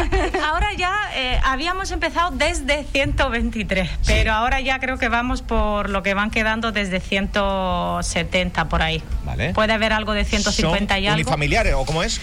Ahora 0.44 0.74
ya 0.76 0.92
eh, 1.14 1.40
habíamos 1.42 1.90
empezado 1.90 2.30
desde 2.32 2.84
123, 2.84 3.88
pero 4.06 4.32
ahora 4.32 4.60
ya 4.60 4.78
creo 4.78 4.98
que 4.98 5.08
vamos 5.08 5.40
por 5.42 5.88
lo 5.90 6.02
que 6.02 6.12
van 6.14 6.30
quedando 6.30 6.70
desde 6.72 7.00
170 7.00 8.68
por 8.68 8.82
ahí. 8.82 9.02
Vale. 9.24 9.52
Puede 9.54 9.72
haber 9.72 9.92
algo 9.92 10.12
de 10.12 10.24
150 10.24 10.94
¿Son 10.94 11.02
y 11.02 11.06
algo. 11.06 11.14
unifamiliares 11.16 11.74
o 11.74 11.84
cómo 11.84 12.02
es? 12.02 12.20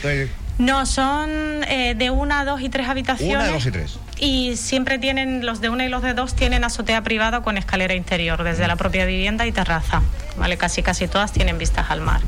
No, 0.58 0.86
son 0.86 1.29
eh, 1.68 1.96
de 1.98 2.10
una, 2.10 2.44
dos 2.46 2.62
y 2.62 2.70
tres 2.70 2.88
habitaciones. 2.88 3.36
Una, 3.36 3.48
dos 3.48 3.65
y 3.65 3.72
tres. 3.72 3.98
Y 4.19 4.57
siempre 4.57 4.99
tienen, 4.99 5.45
los 5.45 5.61
de 5.61 5.69
una 5.69 5.85
y 5.85 5.89
los 5.89 6.01
de 6.01 6.13
dos 6.13 6.35
tienen 6.35 6.63
azotea 6.63 7.01
privada 7.03 7.41
con 7.41 7.57
escalera 7.57 7.93
interior, 7.93 8.43
desde 8.43 8.67
la 8.67 8.75
propia 8.75 9.05
vivienda 9.05 9.47
y 9.47 9.51
terraza. 9.51 10.01
Vale, 10.38 10.57
casi 10.57 10.83
casi 10.83 11.07
todas 11.07 11.31
tienen 11.31 11.57
vistas 11.57 11.89
al 11.89 12.01
mar. 12.01 12.21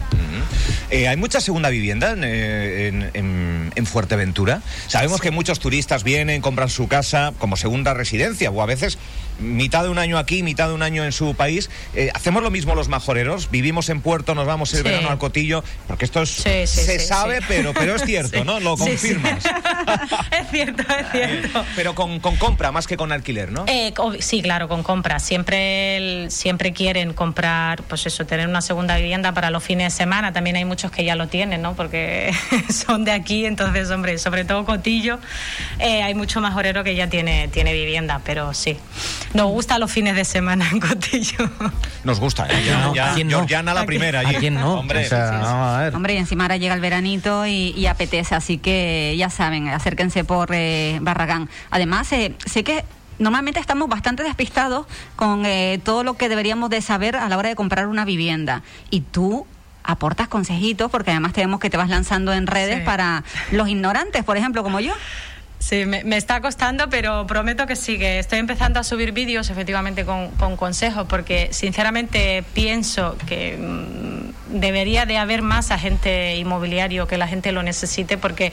Eh, 0.90 1.08
¿Hay 1.08 1.18
mucha 1.18 1.42
segunda 1.42 1.70
vivienda 1.70 2.12
en, 2.12 2.24
eh, 2.24 2.88
en- 2.88 3.10
en- 3.14 3.74
en 3.76 3.86
Fuerteventura? 3.86 4.62
Sabemos 4.88 5.22
que 5.22 5.32
muchos 5.32 5.60
turistas 5.60 6.04
vienen, 6.04 6.42
compran 6.42 6.70
su 6.70 6.88
casa 6.88 7.34
como 7.40 7.58
segunda 7.58 7.94
residencia 7.94 8.50
o 8.52 8.62
a 8.62 8.66
veces 8.66 8.98
mitad 9.40 9.84
de 9.84 9.90
un 9.90 9.98
año 9.98 10.18
aquí, 10.20 10.44
mitad 10.44 10.68
de 10.68 10.74
un 10.76 10.84
año 10.84 11.04
en 11.04 11.12
su 11.12 11.34
país. 11.34 11.70
Eh, 11.96 12.12
¿Hacemos 12.14 12.44
lo 12.44 12.52
mismo 12.52 12.76
los 12.76 12.90
majoreros? 12.90 13.50
¿Vivimos 13.50 13.90
en 13.90 14.02
Puerto, 14.02 14.36
nos 14.36 14.46
vamos 14.46 14.72
el 14.74 14.80
Sí. 14.80 14.84
verano 14.84 15.10
al 15.10 15.18
cotillo? 15.18 15.64
Porque 15.88 16.06
esto 16.06 16.22
es- 16.22 16.30
Sí, 16.30 16.68
sí, 16.68 16.82
se 16.82 17.00
sí, 17.00 17.06
sabe, 17.08 17.40
sí. 17.40 17.46
Pero, 17.48 17.74
pero 17.74 17.96
es 17.96 18.04
cierto, 18.06 18.38
Sí. 18.40 18.44
¿no? 18.46 18.60
Lo 18.60 18.78
Sí, 18.78 18.84
sí. 18.84 18.90
confirmas. 19.16 19.44
es 20.32 20.50
cierto, 20.52 20.84
es 20.84 21.12
cierto. 21.12 21.66
Pero 21.76 21.96
con, 21.96 22.20
con 22.20 22.36
compra 22.36 22.72
más 22.72 22.86
que 22.88 22.98
con 22.98 23.12
alquiler, 23.12 23.52
¿no? 23.52 23.66
Eh, 23.68 23.94
sí, 24.20 24.42
claro, 24.42 24.68
con 24.68 24.84
compras. 24.84 25.24
Siempre, 25.24 25.98
el- 25.98 26.32
siempre 26.32 26.72
quieren 26.74 27.14
comprar, 27.14 27.82
pues 27.84 28.06
eso, 28.06 28.26
tener 28.26 28.48
una 28.48 28.62
segunda 28.62 28.98
vivienda 28.98 29.32
para 29.34 29.50
los 29.50 29.64
fines 29.64 29.94
de 29.94 29.98
semana. 29.98 30.31
También 30.34 30.56
hay 30.56 30.66
muchos 30.66 30.92
que 30.92 31.04
ya 31.04 31.16
lo 31.16 31.28
tienen, 31.28 31.62
¿no? 31.62 31.74
Porque 31.76 32.34
son 32.70 33.04
de 33.06 33.12
aquí, 33.12 33.46
entonces, 33.46 33.90
hombre, 33.92 34.18
sobre 34.18 34.46
todo 34.46 34.66
Cotillo, 34.66 35.20
eh, 35.80 36.04
hay 36.04 36.14
mucho 36.16 36.42
más 36.42 36.56
orero 36.56 36.84
que 36.84 36.96
ya 36.96 37.08
tiene, 37.10 37.48
tiene 37.50 37.74
vivienda, 37.74 38.22
pero 38.26 38.54
sí. 38.54 38.78
Nos 39.34 39.48
gusta 39.48 39.80
los 39.80 39.92
fines 39.92 40.16
de 40.16 40.26
semana 40.26 40.68
en 40.72 40.80
Cotillo. 40.80 41.50
Nos 42.04 42.20
gusta, 42.20 42.48
¿eh? 42.48 42.64
Ya, 42.66 42.80
No, 42.82 42.96
ya- 42.96 43.12
¿a 43.12 43.16
quién 43.16 43.28
no? 43.28 43.38
Georgiana 43.38 43.74
la 43.74 43.82
¿A 43.82 43.84
quién- 43.86 43.88
primera 44.00 44.20
allí. 44.22 44.36
¿A 44.36 44.40
quién 44.40 44.56
no? 44.56 44.80
Hombre, 44.80 45.06
O 45.06 45.10
sea, 45.10 45.28
sí, 45.30 45.34
sí, 45.36 45.40
sí. 45.40 45.44
vamos 45.46 45.76
a 45.78 45.80
ver. 45.82 45.96
Hombre, 45.96 46.14
y 46.16 46.18
encima 46.18 46.44
ahora 46.46 46.58
llega 46.58 46.74
el 46.74 46.82
veranito 46.82 47.46
y, 47.46 47.74
y 47.78 47.86
apetece, 47.86 48.36
así 48.36 48.58
que 48.58 49.16
ya 49.18 49.30
saben, 49.30 49.68
acérquense 49.70 50.24
por 50.24 50.50
eh, 50.54 50.98
Barragán. 51.02 51.50
Además, 51.70 52.12
eh, 52.14 52.34
sé 52.46 52.64
que 52.64 52.84
normalmente 53.20 53.60
estamos 53.60 53.88
bastante 53.88 54.24
despistados 54.24 54.88
con 55.16 55.46
eh, 55.46 55.80
todo 55.84 56.04
lo 56.04 56.16
que 56.16 56.28
deberíamos 56.28 56.70
de 56.72 56.82
saber 56.82 57.16
a 57.16 57.30
la 57.30 57.38
hora 57.38 57.50
de 57.50 57.56
comprar 57.56 57.88
una 57.88 58.04
vivienda. 58.04 58.64
Y 58.90 59.02
tú 59.02 59.46
aportas 59.84 60.28
consejitos, 60.28 60.90
porque 60.92 61.12
además 61.12 61.34
te 61.34 61.42
vemos 61.42 61.60
que 61.60 61.70
te 61.70 61.78
vas 61.78 61.90
lanzando 61.90 62.34
en 62.34 62.48
redes 62.48 62.80
Sí. 62.80 62.86
para 62.86 63.24
los 63.52 63.68
ignorantes, 63.70 64.24
por 64.24 64.38
ejemplo, 64.38 64.64
como 64.64 64.80
yo. 64.80 64.94
Sí, 65.60 65.86
me, 65.86 66.04
me 66.04 66.18
está 66.18 66.42
costando, 66.42 66.90
pero 66.90 67.28
prometo 67.28 67.68
que 67.68 67.76
sí, 67.76 68.00
que 68.00 68.18
estoy 68.18 68.40
empezando 68.40 68.80
a 68.80 68.84
subir 68.84 69.12
vídeos 69.12 69.52
efectivamente 69.52 70.06
con, 70.06 70.32
con 70.32 70.58
consejos, 70.58 71.06
porque 71.08 71.50
sinceramente 71.52 72.44
pienso 72.56 73.16
que 73.28 73.58
mm, 73.58 74.60
debería 74.60 75.06
de 75.06 75.18
haber 75.20 75.44
más 75.44 75.70
agente 75.70 76.36
inmobiliario, 76.38 77.08
que 77.08 77.18
la 77.18 77.28
gente 77.28 77.52
lo 77.52 77.62
necesite, 77.62 78.18
porque 78.18 78.52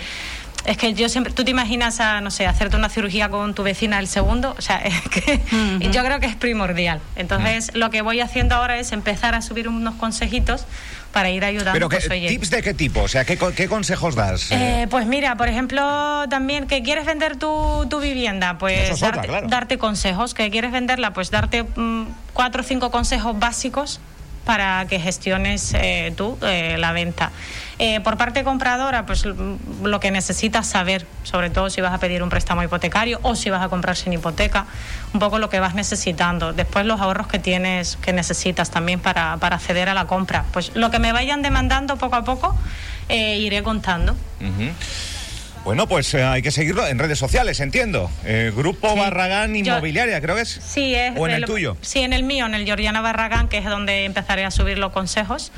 es 0.66 0.76
que 0.76 0.92
yo 0.92 1.08
siempre, 1.08 1.32
tú 1.32 1.44
te 1.44 1.50
imaginas 1.50 1.98
a, 2.00 2.20
no 2.20 2.30
sé, 2.30 2.46
hacerte 2.46 2.76
una 2.76 2.90
cirugía 2.90 3.30
con 3.30 3.54
tu 3.54 3.62
vecina 3.62 3.98
el 4.00 4.06
segundo, 4.06 4.54
o 4.58 4.60
sea, 4.60 4.76
es 4.84 5.00
que 5.08 5.40
Ujú. 5.50 5.90
yo 5.90 6.04
creo 6.04 6.20
que 6.20 6.26
es 6.26 6.36
primordial. 6.36 7.00
Entonces, 7.16 7.70
lo 7.74 7.88
que 7.88 8.02
voy 8.02 8.20
haciendo 8.20 8.54
ahora 8.56 8.78
es 8.78 8.92
empezar 8.92 9.34
a 9.34 9.40
subir 9.40 9.66
unos 9.68 9.94
consejitos 9.94 10.66
para 11.12 11.30
ir 11.30 11.44
ayudando. 11.44 11.72
Pero 11.72 11.88
¿qué, 11.88 11.98
pues, 12.06 12.28
¿tips 12.28 12.50
de 12.50 12.62
qué 12.62 12.74
tipo? 12.74 13.00
O 13.02 13.08
sea, 13.08 13.24
¿qué, 13.24 13.36
co- 13.36 13.52
qué 13.52 13.66
consejos 13.68 14.14
das? 14.14 14.50
eh, 14.50 14.86
pues 14.90 15.06
mira, 15.06 15.36
por 15.36 15.48
ejemplo, 15.48 15.82
también 16.28 16.66
que 16.66 16.82
quieres 16.82 17.06
vender 17.06 17.36
tu, 17.36 17.86
tu 17.88 18.00
vivienda, 18.00 18.58
pues 18.58 18.90
es 18.90 18.96
otra, 19.02 19.12
darte, 19.12 19.28
claro. 19.28 19.48
darte 19.48 19.78
consejos, 19.78 20.34
que 20.34 20.50
quieres 20.50 20.70
venderla, 20.72 21.12
pues 21.12 21.30
darte 21.30 21.62
mm, 21.64 22.04
cuatro 22.34 22.60
o 22.62 22.64
cinco 22.64 22.90
consejos 22.90 23.38
básicos 23.38 24.00
para 24.48 24.86
que 24.86 24.98
gestiones 24.98 25.74
eh, 25.74 26.10
tú 26.16 26.38
eh, 26.40 26.76
la 26.78 26.92
venta. 26.92 27.32
Eh, 27.78 28.00
por 28.00 28.16
parte 28.16 28.44
compradora, 28.44 29.04
pues 29.04 29.26
lo 29.26 30.00
que 30.00 30.10
necesitas 30.10 30.66
saber, 30.66 31.04
sobre 31.22 31.50
todo 31.50 31.68
si 31.68 31.82
vas 31.82 31.92
a 31.92 31.98
pedir 31.98 32.22
un 32.22 32.30
préstamo 32.30 32.62
hipotecario 32.62 33.20
o 33.24 33.36
si 33.36 33.50
vas 33.50 33.62
a 33.62 33.68
comprar 33.68 33.94
sin 33.94 34.14
hipoteca, 34.14 34.64
un 35.12 35.20
poco 35.20 35.38
lo 35.38 35.50
que 35.50 35.60
vas 35.60 35.74
necesitando. 35.74 36.54
Después 36.54 36.86
los 36.86 36.98
ahorros 36.98 37.26
que 37.26 37.38
tienes, 37.38 37.98
que 37.98 38.14
necesitas 38.14 38.70
también 38.70 39.00
para, 39.00 39.36
para 39.36 39.56
acceder 39.56 39.90
a 39.90 39.92
la 39.92 40.06
compra. 40.06 40.46
Pues 40.50 40.74
lo 40.74 40.90
que 40.90 40.98
me 40.98 41.12
vayan 41.12 41.42
demandando 41.42 41.98
poco 41.98 42.16
a 42.16 42.24
poco, 42.24 42.56
iré 43.10 43.62
contando. 43.62 44.14
Ujú. 44.40 44.72
Bueno, 45.68 45.86
pues 45.86 46.14
eh, 46.14 46.24
hay 46.24 46.40
que 46.40 46.50
seguirlo 46.50 46.86
en 46.86 46.98
redes 46.98 47.18
sociales, 47.18 47.60
entiendo. 47.60 48.10
Eh, 48.24 48.50
Grupo 48.56 48.90
Sí. 48.94 48.98
Barragán 48.98 49.50
Yo- 49.52 49.58
Inmobiliaria, 49.74 50.18
creo 50.22 50.34
que 50.34 50.40
es. 50.40 50.48
Sí, 50.66 50.94
es 50.94 51.12
¿O 51.14 51.28
en 51.28 51.34
el 51.34 51.44
tuyo? 51.44 51.76
Sí, 51.82 51.98
en 51.98 52.14
el 52.14 52.22
mío, 52.22 52.46
en 52.46 52.54
el 52.54 52.64
Georgiana 52.64 53.02
Barragán, 53.02 53.50
que 53.50 53.58
es 53.58 53.66
donde 53.66 54.06
empezaré 54.06 54.46
a 54.46 54.50
subir 54.50 54.78
los 54.78 54.92
consejos. 54.92 55.52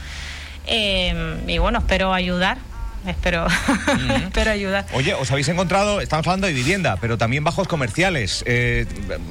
Eh, 0.66 1.36
y 1.46 1.58
bueno, 1.58 1.78
espero 1.78 2.12
ayudar. 2.12 2.58
Espero, 3.06 3.46
espero 4.26 4.50
ayudar. 4.50 4.84
Oye, 4.94 5.14
os 5.14 5.30
habéis 5.30 5.46
encontrado, 5.46 6.00
estamos 6.00 6.26
hablando 6.26 6.48
de 6.48 6.54
vivienda, 6.54 6.96
pero 7.00 7.16
también 7.16 7.44
bajos 7.44 7.68
comerciales. 7.68 8.42
Eh, 8.48 8.86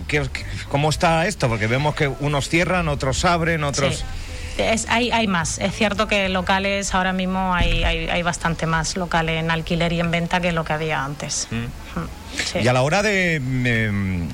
¿qué- 0.08 0.30
qué- 0.32 0.46
¿Cómo 0.70 0.90
está 0.90 1.28
esto? 1.28 1.50
Porque 1.50 1.68
vemos 1.68 1.94
que 1.94 2.08
unos 2.08 2.48
cierran, 2.48 2.88
otros 2.88 3.26
abren, 3.26 3.66
otros... 3.66 3.98
Sí. 3.98 4.04
Es, 4.60 4.86
hay, 4.90 5.12
hay 5.12 5.28
más. 5.28 5.58
Es 5.60 5.74
cierto 5.76 6.08
que 6.08 6.30
locales, 6.30 6.94
ahora 6.94 7.14
mismo 7.14 7.54
hay, 7.54 7.84
hay, 7.84 8.08
hay 8.10 8.22
bastante 8.24 8.66
más 8.66 8.96
locales 8.98 9.40
en 9.40 9.52
alquiler 9.52 9.94
y 9.94 10.00
en 10.00 10.12
venta 10.12 10.40
que 10.42 10.52
lo 10.52 10.64
que 10.64 10.74
había 10.74 11.04
antes. 11.04 11.48
Mm, 11.52 12.46
sí. 12.52 12.60
Y 12.64 12.68
a 12.68 12.74
la 12.74 12.82
hora 12.82 13.02
de... 13.02 13.40
mm, 13.42 14.28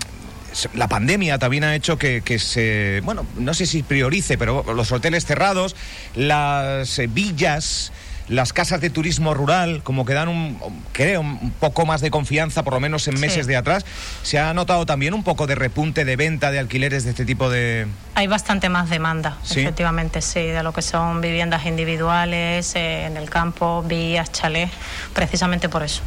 se- 0.51 0.69
la 0.73 0.87
pandemia 0.87 1.37
también 1.37 1.63
ha 1.65 1.75
hecho 1.75 1.97
que, 1.97 2.21
que 2.21 2.39
se, 2.39 3.01
bueno, 3.03 3.25
no 3.37 3.53
sé 3.53 3.65
si 3.65 3.83
priorice, 3.83 4.37
pero 4.37 4.63
los 4.73 4.91
hoteles 4.91 5.25
cerrados, 5.25 5.75
las 6.15 6.97
eh, 6.99 7.07
villas, 7.07 7.91
las 8.27 8.53
casas 8.53 8.81
de 8.81 8.89
turismo 8.89 9.33
rural, 9.35 9.81
como 9.83 10.03
que 10.05 10.13
dan 10.13 10.29
un, 10.29 10.57
creo, 10.93 11.21
un 11.21 11.51
poco 11.59 11.85
más 11.85 12.01
de 12.01 12.09
confianza, 12.09 12.63
por 12.63 12.73
lo 12.73 12.79
menos 12.79 13.07
en 13.07 13.15
Sí. 13.17 13.21
meses 13.21 13.45
de 13.47 13.55
atrás, 13.55 13.85
se 14.23 14.39
ha 14.39 14.53
notado 14.53 14.85
también 14.87 15.13
un 15.13 15.23
poco 15.23 15.45
de 15.45 15.53
repunte 15.55 16.05
de 16.05 16.15
venta 16.15 16.49
de 16.51 16.57
alquileres 16.59 17.03
de 17.03 17.11
este 17.11 17.25
tipo 17.25 17.49
de... 17.49 17.85
Hay 18.15 18.27
bastante 18.27 18.67
más 18.69 18.89
demanda, 18.89 19.37
Sí. 19.43 19.61
efectivamente, 19.61 20.21
sí, 20.21 20.41
de 20.41 20.63
lo 20.63 20.73
que 20.73 20.81
son 20.81 21.21
viviendas 21.21 21.65
individuales, 21.67 22.75
eh, 22.75 23.05
en 23.05 23.17
el 23.17 23.29
campo, 23.29 23.83
vías, 23.87 24.31
chalés, 24.31 24.71
precisamente 25.13 25.69
por 25.69 25.83
eso. 25.83 26.01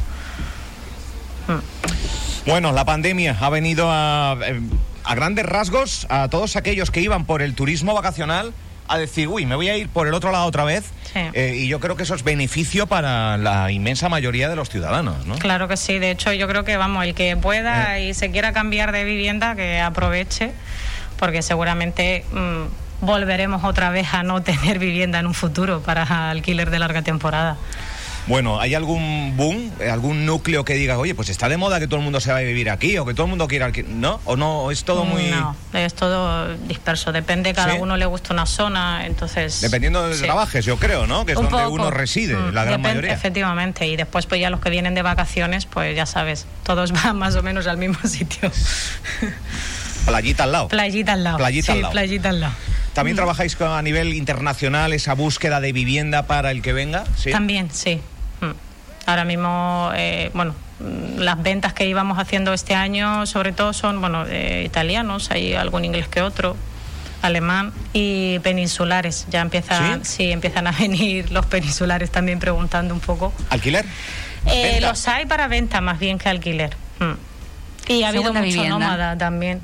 Mm. 1.47 2.49
Bueno, 2.49 2.71
la 2.71 2.83
pandemia 2.85 3.37
ha 3.39 3.49
venido 3.49 3.87
a, 3.89 4.37
eh, 4.45 4.59
a 5.03 5.15
grandes 5.15 5.45
rasgos 5.45 6.05
a 6.09 6.27
todos 6.27 6.55
aquellos 6.55 6.91
que 6.91 7.01
iban 7.01 7.25
por 7.25 7.41
el 7.41 7.53
turismo 7.55 7.93
vacacional 7.93 8.53
a 8.89 8.97
decir, 8.97 9.27
uy, 9.27 9.45
me 9.45 9.55
voy 9.55 9.69
a 9.69 9.77
ir 9.77 9.87
por 9.87 10.07
el 10.07 10.13
otro 10.13 10.31
lado 10.31 10.45
otra 10.45 10.63
vez. 10.63 10.85
Sí. 11.13 11.19
Eh, 11.33 11.55
y 11.55 11.67
yo 11.67 11.79
creo 11.79 11.95
que 11.95 12.03
eso 12.03 12.15
es 12.15 12.23
beneficio 12.23 12.87
para 12.87 13.37
la 13.37 13.71
inmensa 13.71 14.09
mayoría 14.09 14.49
de 14.49 14.55
los 14.55 14.69
ciudadanos, 14.69 15.25
¿no? 15.25 15.35
Claro 15.35 15.67
que 15.67 15.77
sí, 15.77 15.99
de 15.99 16.11
hecho 16.11 16.33
yo 16.33 16.47
creo 16.47 16.65
que 16.65 16.75
vamos, 16.77 17.03
el 17.05 17.13
que 17.13 17.37
pueda 17.37 17.99
y 17.99 18.13
se 18.13 18.31
quiera 18.31 18.51
cambiar 18.51 18.91
de 18.91 19.03
vivienda, 19.03 19.55
que 19.55 19.79
aproveche, 19.79 20.51
porque 21.17 21.41
seguramente 21.41 22.25
mm, 22.31 23.05
volveremos 23.05 23.63
otra 23.63 23.89
vez 23.89 24.13
a 24.13 24.23
no 24.23 24.41
tener 24.43 24.79
vivienda 24.79 25.19
en 25.19 25.27
un 25.27 25.33
futuro 25.33 25.81
para 25.81 26.29
alquiler 26.29 26.69
de 26.69 26.79
larga 26.79 27.01
temporada. 27.01 27.57
Bueno, 28.29 28.61
¿hay 28.61 28.75
algún 28.75 29.33
boom, 29.35 29.71
algún 29.91 30.25
núcleo 30.25 30.63
que 30.63 30.75
diga, 30.75 30.97
oye, 30.99 31.15
pues 31.15 31.29
está 31.29 31.49
de 31.49 31.57
moda 31.57 31.79
que 31.79 31.87
todo 31.87 31.97
el 31.97 32.03
mundo 32.03 32.19
se 32.21 32.31
va 32.31 32.37
a 32.37 32.41
vivir 32.41 32.69
aquí 32.69 32.95
o 32.99 33.05
que 33.05 33.13
todo 33.15 33.23
el 33.25 33.29
mundo 33.31 33.47
quiera 33.47 33.65
alquilar? 33.65 33.89
¿No? 33.89 34.21
¿O 34.23 34.37
no? 34.37 34.69
¿Es 34.69 34.83
todo 34.83 35.03
muy...? 35.03 35.31
No, 35.31 35.55
es 35.73 35.95
todo 35.95 36.55
disperso, 36.67 37.11
depende, 37.11 37.53
cada 37.55 37.73
¿Sí? 37.73 37.79
uno 37.81 37.97
le 37.97 38.05
gusta 38.05 38.31
una 38.33 38.45
zona, 38.45 39.07
entonces... 39.07 39.59
Dependiendo 39.61 40.07
de 40.07 40.15
sí. 40.15 40.21
trabajes, 40.23 40.63
yo 40.63 40.77
creo, 40.77 41.07
¿no? 41.07 41.25
Que 41.25 41.31
es 41.31 41.37
Un 41.39 41.45
donde 41.49 41.63
poco. 41.63 41.73
uno 41.73 41.89
reside, 41.91 42.35
Mm, 42.35 42.53
la 42.53 42.63
gran 42.65 42.81
mayoría. 42.81 43.13
Efectivamente, 43.13 43.87
y 43.87 43.95
después 43.95 44.27
pues 44.27 44.39
ya 44.39 44.49
los 44.51 44.59
que 44.61 44.69
vienen 44.69 44.93
de 44.93 45.01
vacaciones, 45.01 45.65
pues 45.65 45.95
ya 45.95 46.05
sabes, 46.05 46.45
todos 46.63 46.91
van 47.03 47.17
más 47.17 47.35
o 47.35 47.41
menos 47.41 47.65
al 47.65 47.77
mismo 47.77 47.97
sitio. 48.07 48.51
Playita 50.05 50.43
al 50.43 50.51
lado. 50.51 50.67
Playita 50.67 51.13
al 51.13 51.23
lado. 51.23 51.37
Playita 51.37 51.65
sí, 51.65 51.71
al 51.71 51.81
lado. 51.81 51.91
playita 51.91 52.29
al 52.29 52.39
lado. 52.41 52.53
¿También 52.93 53.15
trabajáis 53.15 53.55
con- 53.55 53.71
a 53.71 53.81
nivel 53.81 54.13
internacional 54.13 54.93
esa 54.93 55.13
búsqueda 55.13 55.61
de 55.61 55.71
vivienda 55.71 56.27
para 56.27 56.51
el 56.51 56.61
que 56.61 56.73
venga? 56.73 57.05
¿Sí? 57.17 57.31
También, 57.31 57.69
sí. 57.71 58.01
Ahora 59.09 59.25
mismo, 59.25 59.91
eh, 59.95 60.29
bueno, 60.35 60.53
las 61.17 61.41
ventas 61.41 61.73
que 61.73 61.87
íbamos 61.87 62.19
haciendo 62.19 62.53
este 62.53 62.75
año, 62.75 63.25
sobre 63.25 63.53
todo 63.53 63.73
son, 63.73 63.99
bueno, 64.01 64.25
eh, 64.27 64.61
italianos, 64.63 65.31
hay 65.31 65.55
algún 65.55 65.83
inglés 65.83 66.07
que 66.07 66.21
otro, 66.21 66.55
alemán 67.23 67.73
y 67.91 68.37
peninsulares. 68.39 69.25
Ya 69.31 69.41
empiezan, 69.41 70.05
¿Sí? 70.05 70.11
sí, 70.17 70.31
empiezan 70.31 70.67
a 70.67 70.71
venir 70.71 71.31
los 71.31 71.47
peninsulares 71.47 72.11
también 72.11 72.39
preguntando 72.39 72.93
un 72.93 72.99
poco. 72.99 73.33
¿Alquiler? 73.49 73.83
Eh, 74.45 74.79
los 74.79 75.07
hay 75.07 75.25
para 75.25 75.47
venta 75.47 75.81
más 75.81 75.97
bien 75.97 76.19
que 76.19 76.29
alquiler. 76.29 76.75
Mm. 76.99 77.91
Y 77.91 78.03
ha 78.03 78.09
habido 78.09 78.31
mucho 78.31 78.43
vivienda. 78.43 78.69
nómada 78.69 79.17
también. 79.17 79.61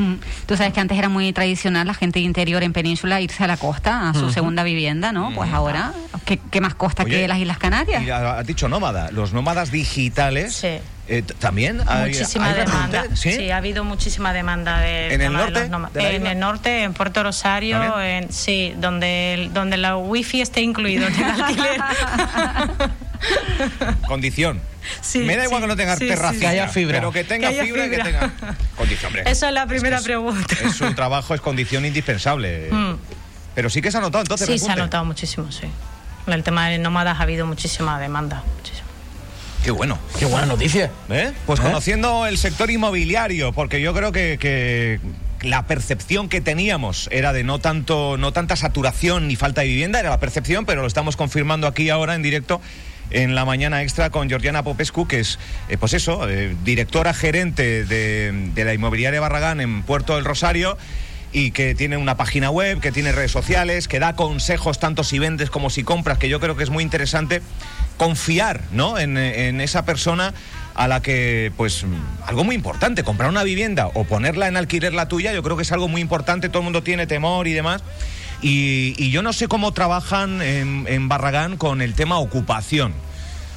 Mm. 0.00 0.14
Tú 0.46 0.56
sabes 0.56 0.72
que 0.72 0.80
antes 0.80 0.96
era 0.98 1.08
muy 1.08 1.32
tradicional 1.32 1.86
la 1.86 1.94
gente 1.94 2.18
de 2.20 2.24
interior 2.24 2.62
en 2.62 2.72
península 2.72 3.20
irse 3.20 3.44
a 3.44 3.46
la 3.46 3.56
costa, 3.56 4.08
a 4.10 4.14
su 4.14 4.30
segunda 4.30 4.62
vivienda, 4.62 5.12
¿no? 5.12 5.30
Pues 5.34 5.52
ahora, 5.52 5.92
¿qué, 6.24 6.38
qué 6.50 6.60
más 6.60 6.74
costa 6.74 7.02
Oye, 7.02 7.20
que 7.22 7.28
las 7.28 7.38
Islas 7.38 7.58
Canarias? 7.58 8.02
Y 8.02 8.10
ha- 8.10 8.38
has 8.38 8.46
dicho 8.46 8.68
nómada. 8.68 9.10
Los 9.10 9.32
nómadas 9.32 9.70
digitales 9.70 10.54
Sí. 10.54 10.78
eh, 11.08 11.22
también 11.38 11.80
hay, 11.86 12.10
muchísima 12.12 12.46
hay 12.48 12.54
demanda. 12.54 13.04
¿sí? 13.14 13.32
¿Sí? 13.32 13.50
ha 13.50 13.58
habido 13.58 13.84
muchísima 13.84 14.32
demanda 14.32 14.78
de 14.78 15.06
¿En 15.12 15.12
el 15.12 15.18
de 15.18 15.28
norte 15.36 15.68
los 15.68 15.92
de 15.92 16.16
En 16.16 16.26
el 16.26 16.38
norte, 16.38 16.82
en 16.84 16.94
Puerto 16.94 17.22
Rosario, 17.22 17.78
¿También? 17.78 18.24
en, 18.24 18.32
sí, 18.32 18.72
donde 18.78 19.34
el- 19.34 19.52
donde 19.52 19.76
la 19.76 19.96
wifi 19.96 20.40
esté 20.40 20.62
incluido 20.62 21.06
en 21.08 21.14
el 21.14 21.24
alquiler. 21.42 21.80
Condición. 24.06 24.60
Sí, 25.02 25.20
Me 25.20 25.36
da 25.36 25.44
igual 25.44 25.60
sí, 25.60 25.64
que 25.64 25.68
no 25.68 25.76
tenga 25.76 25.96
sí, 25.96 26.08
terracita, 26.08 26.32
sí, 26.32 26.40
Que 26.40 26.46
haya 26.46 26.68
fibra. 26.68 26.98
pero 26.98 27.12
que 27.12 27.24
tenga 27.24 27.50
Que 27.50 27.64
fibra, 27.64 27.86
y 27.86 27.90
que 27.90 27.98
tenga 27.98 28.32
condición. 28.76 29.06
hombre. 29.08 29.30
Eso 29.30 29.46
es 29.46 29.52
la 29.52 29.66
primera 29.66 29.98
que 29.98 30.04
pregunta. 30.04 30.56
Es 30.64 30.74
su 30.76 30.92
trabajo 30.94 31.34
es 31.34 31.40
condición 31.40 31.84
indispensable. 31.84 32.68
Mm. 32.70 32.94
Pero 33.54 33.68
sí 33.68 33.82
que 33.82 33.90
se 33.90 33.98
ha 33.98 34.00
notado 34.00 34.22
entonces. 34.22 34.46
Sí, 34.48 34.58
se 34.58 34.70
ha 34.70 34.76
notado 34.76 35.04
muchísimo, 35.04 35.50
sí. 35.52 35.66
En 36.26 36.32
el 36.32 36.42
tema 36.42 36.68
de 36.68 36.78
nómadas 36.78 37.18
ha 37.18 37.22
habido 37.22 37.46
muchísima 37.46 37.98
demanda. 38.00 38.42
muchísimo. 38.56 38.88
Qué 39.64 39.70
bueno. 39.70 39.98
Qué 40.18 40.24
buena 40.24 40.46
noticia. 40.46 40.90
¿Eh? 41.10 41.32
Pues 41.46 41.60
¿Eh? 41.60 41.62
conociendo 41.62 42.26
el 42.26 42.38
sector 42.38 42.70
inmobiliario, 42.70 43.52
porque 43.52 43.80
yo 43.82 43.92
creo 43.92 44.12
que, 44.12 44.38
que 44.40 45.00
la 45.46 45.66
percepción 45.66 46.28
que 46.28 46.40
teníamos 46.40 47.08
era 47.12 47.32
de 47.34 47.44
no 47.44 47.58
tanto, 47.58 48.16
no 48.16 48.32
tanta 48.32 48.56
saturación 48.56 49.28
ni 49.28 49.36
falta 49.36 49.60
de 49.60 49.66
vivienda, 49.68 50.00
era 50.00 50.08
la 50.10 50.20
percepción, 50.20 50.64
pero 50.64 50.80
lo 50.80 50.86
estamos 50.88 51.16
confirmando 51.16 51.66
aquí 51.66 51.90
ahora 51.90 52.14
en 52.14 52.22
directo 52.22 52.60
en 53.10 53.34
la 53.34 53.44
mañana 53.44 53.82
extra 53.82 54.10
con 54.10 54.28
Georgiana 54.28 54.62
Popescu, 54.62 55.06
que 55.06 55.20
es, 55.20 55.38
eh, 55.68 55.76
pues 55.78 55.94
eso, 55.94 56.28
eh, 56.28 56.56
directora 56.64 57.14
gerente 57.14 57.84
de, 57.84 58.64
la 58.64 58.74
inmobiliaria 58.74 59.20
Barragán 59.20 59.60
en 59.60 59.82
Puerto 59.82 60.16
del 60.16 60.24
Rosario 60.24 60.76
y 61.32 61.52
que 61.52 61.74
tiene 61.74 61.96
una 61.96 62.16
página 62.16 62.50
web, 62.50 62.80
que 62.80 62.92
tiene 62.92 63.12
redes 63.12 63.30
sociales, 63.30 63.86
que 63.88 64.00
da 64.00 64.16
consejos 64.16 64.80
tanto 64.80 65.04
si 65.04 65.18
vendes 65.18 65.50
como 65.50 65.70
si 65.70 65.84
compras, 65.84 66.18
que 66.18 66.28
yo 66.28 66.40
creo 66.40 66.56
que 66.56 66.64
es 66.64 66.70
muy 66.70 66.82
interesante 66.82 67.40
confiar 67.96 68.62
¿no? 68.72 68.98
en 68.98 69.60
esa 69.60 69.84
persona 69.84 70.34
a 70.74 70.88
la 70.88 71.02
que, 71.02 71.52
pues, 71.56 71.84
algo 72.26 72.44
muy 72.44 72.54
importante, 72.54 73.02
comprar 73.02 73.28
una 73.28 73.42
vivienda 73.42 73.88
o 73.88 74.04
ponerla 74.04 74.48
en 74.48 74.56
alquiler 74.56 74.94
la 74.94 75.08
tuya, 75.08 75.32
yo 75.32 75.42
creo 75.42 75.56
que 75.56 75.62
es 75.62 75.72
algo 75.72 75.88
muy 75.88 76.00
importante, 76.00 76.48
todo 76.48 76.60
el 76.60 76.64
mundo 76.64 76.82
tiene 76.82 77.06
temor 77.06 77.46
y 77.48 77.52
demás. 77.52 77.82
Y, 78.42 78.94
y 78.96 79.10
yo 79.10 79.22
no 79.22 79.32
sé 79.32 79.48
cómo 79.48 79.72
trabajan 79.72 80.40
en, 80.42 80.86
en 80.88 81.08
Barragán 81.08 81.56
con 81.56 81.82
el 81.82 81.94
tema 81.94 82.18
ocupación. 82.18 82.94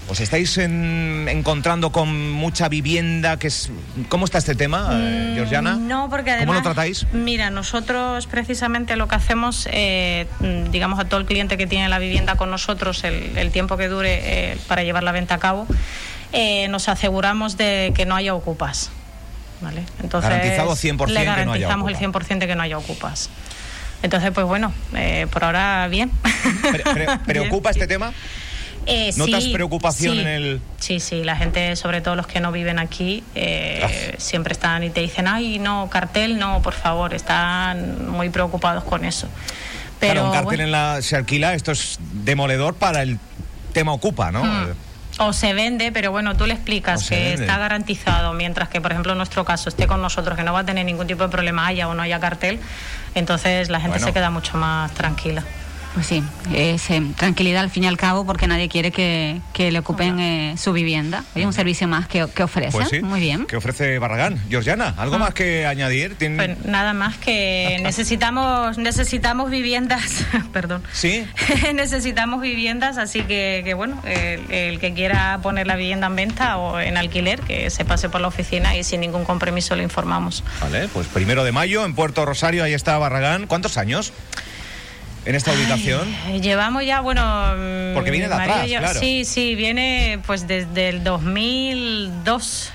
¿Os 0.10 0.20
estáis 0.20 0.58
en- 0.58 1.28
encontrando 1.30 1.94
con 1.94 2.32
mucha 2.32 2.68
vivienda? 2.68 3.40
Que 3.40 3.48
es, 3.48 3.72
¿Cómo 4.10 4.26
está 4.26 4.38
este 4.40 4.54
tema, 4.56 4.90
eh, 4.92 5.30
Mm, 5.32 5.36
Georgiana? 5.36 5.76
No, 5.76 6.10
porque 6.10 6.32
además. 6.32 6.48
¿Cómo 6.48 6.54
lo 6.60 6.62
tratáis? 6.62 7.08
Mira, 7.14 7.50
nosotros 7.50 8.28
precisamente 8.28 8.98
lo 8.98 9.08
que 9.08 9.16
hacemos, 9.16 9.66
eh, 9.72 10.28
mm, 10.42 10.72
digamos, 10.72 11.00
a 11.00 11.06
todo 11.06 11.22
el 11.22 11.26
cliente 11.26 11.56
que 11.58 11.68
tiene 11.68 11.88
la 11.88 12.00
vivienda 12.00 12.36
con 12.36 12.52
nosotros, 12.52 13.06
el, 13.06 13.38
el 13.38 13.52
tiempo 13.52 13.78
que 13.78 13.88
dure 13.88 14.20
eh, 14.52 14.58
para 14.68 14.84
llevar 14.84 15.04
la 15.04 15.14
venta 15.14 15.36
a 15.36 15.40
cabo, 15.40 15.66
eh, 16.34 16.68
nos 16.68 16.90
aseguramos 16.90 17.56
de 17.56 17.94
que 17.96 18.06
no 18.06 18.16
haya 18.18 18.34
ocupas. 18.36 18.92
¿Vale? 19.62 19.86
Entonces, 20.04 20.30
Garantizado 20.30 20.72
100% 20.76 21.08
le 21.08 21.20
que 21.22 21.26
no 21.46 21.54
haya 21.54 21.68
garantizamos 21.68 21.88
el 21.90 21.96
ocupa. 22.06 22.20
100% 22.20 22.38
de 22.40 22.48
que 22.48 22.56
no 22.56 22.64
haya 22.64 22.78
ocupas. 22.78 23.30
Entonces, 24.04 24.32
pues 24.32 24.46
bueno, 24.46 24.72
eh, 24.96 25.26
por 25.32 25.44
ahora 25.46 25.88
bien. 25.88 26.12
Pre- 26.72 26.84
pre- 26.84 27.08
¿Preocupa 27.26 27.72
Bien. 27.72 27.82
este 27.84 27.88
tema? 27.94 28.14
Eh, 28.86 29.12
¿Notas 29.16 29.46
sí, 29.46 29.54
preocupación 29.54 30.16
sí. 30.16 30.22
en 30.22 30.28
el- 30.28 30.62
Sí, 30.78 31.00
sí, 31.00 31.24
la 31.24 31.38
gente, 31.38 31.76
sobre 31.78 32.02
todo 32.02 32.16
los 32.18 32.28
que 32.28 32.42
no 32.42 32.52
viven 32.52 32.80
aquí, 32.80 33.24
eh, 33.34 34.14
siempre 34.18 34.52
están 34.52 34.84
y 34.84 34.90
te 34.90 35.00
dicen, 35.00 35.26
ay, 35.28 35.58
no, 35.58 35.90
cartel, 35.90 36.38
no, 36.38 36.62
por 36.62 36.74
favor, 36.74 37.14
están 37.14 38.12
muy 38.12 38.30
preocupados 38.30 38.84
con 38.84 39.06
eso. 39.06 39.30
Pero, 40.02 40.14
claro, 40.16 40.28
un 40.28 40.32
cartel 40.34 40.46
bueno, 40.48 40.64
en 40.66 40.72
la, 40.72 41.02
se 41.02 41.16
alquila, 41.16 41.54
esto 41.54 41.72
es 41.72 41.98
demoledor 42.26 42.76
para 42.76 43.02
el 43.04 43.18
tema 43.72 43.94
ocupa, 43.94 44.32
¿no? 44.34 44.44
mm, 44.44 44.68
o 45.20 45.32
se 45.32 45.54
vende, 45.54 45.92
pero 45.94 46.12
bueno, 46.12 46.36
tú 46.36 46.46
le 46.48 46.54
explicas 46.56 47.08
que 47.08 47.16
vende. 47.16 47.44
está 47.46 47.58
garantizado, 47.60 48.34
mientras 48.34 48.68
que, 48.68 48.82
por 48.82 48.92
ejemplo, 48.92 49.12
en 49.14 49.18
nuestro 49.20 49.46
caso 49.46 49.70
esté 49.70 49.88
con 49.88 50.02
nosotros, 50.02 50.36
que 50.36 50.44
no 50.44 50.52
va 50.54 50.62
a 50.62 50.66
tener 50.66 50.86
ningún 50.86 51.06
tipo 51.08 51.24
de 51.24 51.30
problema, 51.30 51.68
haya 51.68 51.88
o 51.88 51.94
no 51.94 52.02
haya 52.02 52.20
cartel, 52.20 52.60
entonces 53.16 53.70
la 53.70 53.80
gente 53.80 53.96
Bueno. 53.98 54.08
se 54.08 54.14
queda 54.14 54.30
mucho 54.30 54.58
más 54.58 54.92
tranquila. 54.94 55.44
Pues 55.94 56.08
sí, 56.08 56.24
es 56.56 56.90
eh, 56.90 57.04
tranquilidad 57.18 57.62
al 57.62 57.70
fin 57.70 57.84
y 57.84 57.88
al 57.88 57.98
cabo 57.98 58.26
porque 58.26 58.48
nadie 58.48 58.68
quiere 58.68 58.92
que, 58.92 59.40
que 59.54 59.72
le 59.72 59.78
ocupen 59.80 60.20
eh, 60.20 60.56
su 60.58 60.74
vivienda. 60.74 61.24
Oye, 61.36 61.46
un 61.46 61.54
servicio 61.54 61.88
más 61.88 62.08
que, 62.08 62.26
que 62.34 62.42
ofrece. 62.44 62.72
Pues 62.72 62.90
sí. 62.90 63.02
Muy 63.02 63.20
bien. 63.20 63.46
¿Qué 63.46 63.56
ofrece 63.58 64.00
Barragán? 64.00 64.42
Georgiana, 64.50 64.96
¿algo 64.98 65.20
más 65.20 65.36
que 65.36 65.68
añadir? 65.68 66.16
¿Tiene- 66.16 66.36
Pues 66.38 66.66
nada 66.66 66.94
más 66.94 67.18
que 67.18 67.78
necesitamos 67.84 68.78
necesitamos 68.80 69.52
viviendas, 69.52 70.26
perdón. 70.52 70.84
Sí. 70.94 71.26
necesitamos 71.76 72.42
viviendas, 72.42 72.98
así 72.98 73.22
que, 73.22 73.62
que 73.64 73.74
bueno, 73.76 74.02
el, 74.06 74.52
el 74.52 74.80
que 74.80 74.94
quiera 74.96 75.40
poner 75.44 75.68
la 75.68 75.76
vivienda 75.76 76.08
en 76.08 76.16
venta 76.16 76.58
o 76.58 76.80
en 76.80 76.98
alquiler, 76.98 77.40
que 77.42 77.70
se 77.70 77.86
pase 77.86 78.10
por 78.10 78.20
la 78.22 78.30
oficina 78.30 78.76
y 78.76 78.84
sin 78.84 79.02
ningún 79.02 79.26
compromiso 79.26 79.76
le 79.76 79.84
informamos. 79.84 80.44
Vale, 80.60 80.88
pues 80.88 81.06
primero 81.08 81.44
de 81.44 81.52
mayo 81.52 81.86
en 81.86 81.94
Puerto 81.94 82.26
Rosario, 82.26 82.64
ahí 82.64 82.74
está 82.74 82.98
Barragán. 82.98 83.46
¿Cuántos 83.46 83.78
años 83.78 84.12
en 85.26 85.36
esta 85.36 85.52
ubicación? 85.54 86.08
Eh, 86.28 86.42
Llevamos 86.42 86.86
ya, 86.86 87.02
bueno... 87.02 87.22
mm, 87.56 87.94
Porque 87.94 88.12
viene 88.12 88.28
de 88.28 88.34
atrás, 88.36 88.68
ya- 88.70 88.80
claro. 88.80 89.00
Sí, 89.00 89.26
sí, 89.26 89.56
viene 89.56 90.20
pues 90.26 90.48
desde 90.48 90.90
el 90.90 91.04
2002, 91.04 92.72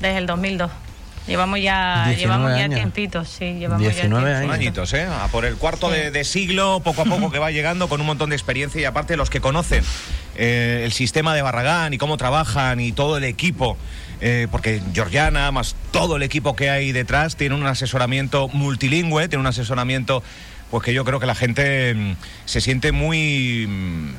desde 0.00 0.18
el 0.18 0.26
2002. 0.26 0.70
Llevamos 1.26 1.58
ya, 1.62 2.04
19 2.08 2.16
llevamos 2.18 2.50
ya 2.58 2.64
años. 2.64 2.74
tiempitos, 2.80 3.28
sí, 3.30 3.54
llevamos 3.54 3.80
19 3.80 4.30
ya 4.30 4.38
años. 4.40 4.52
añitos, 4.52 4.92
¿eh? 4.92 5.06
A 5.06 5.28
por 5.28 5.46
el 5.46 5.56
cuarto 5.56 5.88
Sí. 5.90 5.96
de, 5.96 6.10
de 6.10 6.22
siglo, 6.24 6.80
poco 6.84 7.00
a 7.00 7.04
poco 7.06 7.30
que 7.30 7.38
va 7.38 7.50
llegando 7.50 7.88
con 7.88 7.98
un 8.02 8.06
montón 8.06 8.28
de 8.28 8.36
experiencia 8.36 8.78
y 8.82 8.84
aparte 8.84 9.16
los 9.16 9.30
que 9.30 9.40
conocen 9.40 9.82
eh, 10.36 10.82
el 10.84 10.92
sistema 10.92 11.34
de 11.34 11.40
Barragán 11.40 11.94
y 11.94 11.98
cómo 11.98 12.18
trabajan 12.18 12.78
y 12.78 12.92
todo 12.92 13.16
el 13.16 13.24
equipo, 13.24 13.78
eh, 14.20 14.48
porque 14.50 14.82
Georgiana, 14.92 15.50
más 15.50 15.76
todo 15.92 16.16
el 16.16 16.22
equipo 16.24 16.56
que 16.56 16.68
hay 16.68 16.92
detrás, 16.92 17.36
tiene 17.36 17.54
un 17.54 17.66
asesoramiento 17.66 18.48
multilingüe, 18.48 19.26
tiene 19.28 19.40
un 19.40 19.46
asesoramiento 19.46 20.22
pues 20.70 20.82
que 20.84 20.92
yo 20.94 21.04
creo 21.04 21.20
que 21.20 21.26
la 21.26 21.34
gente 21.34 21.94
mm, 21.94 22.12
se 22.44 22.60
siente 22.60 22.92
muy... 22.92 23.66
mm, 23.68 24.14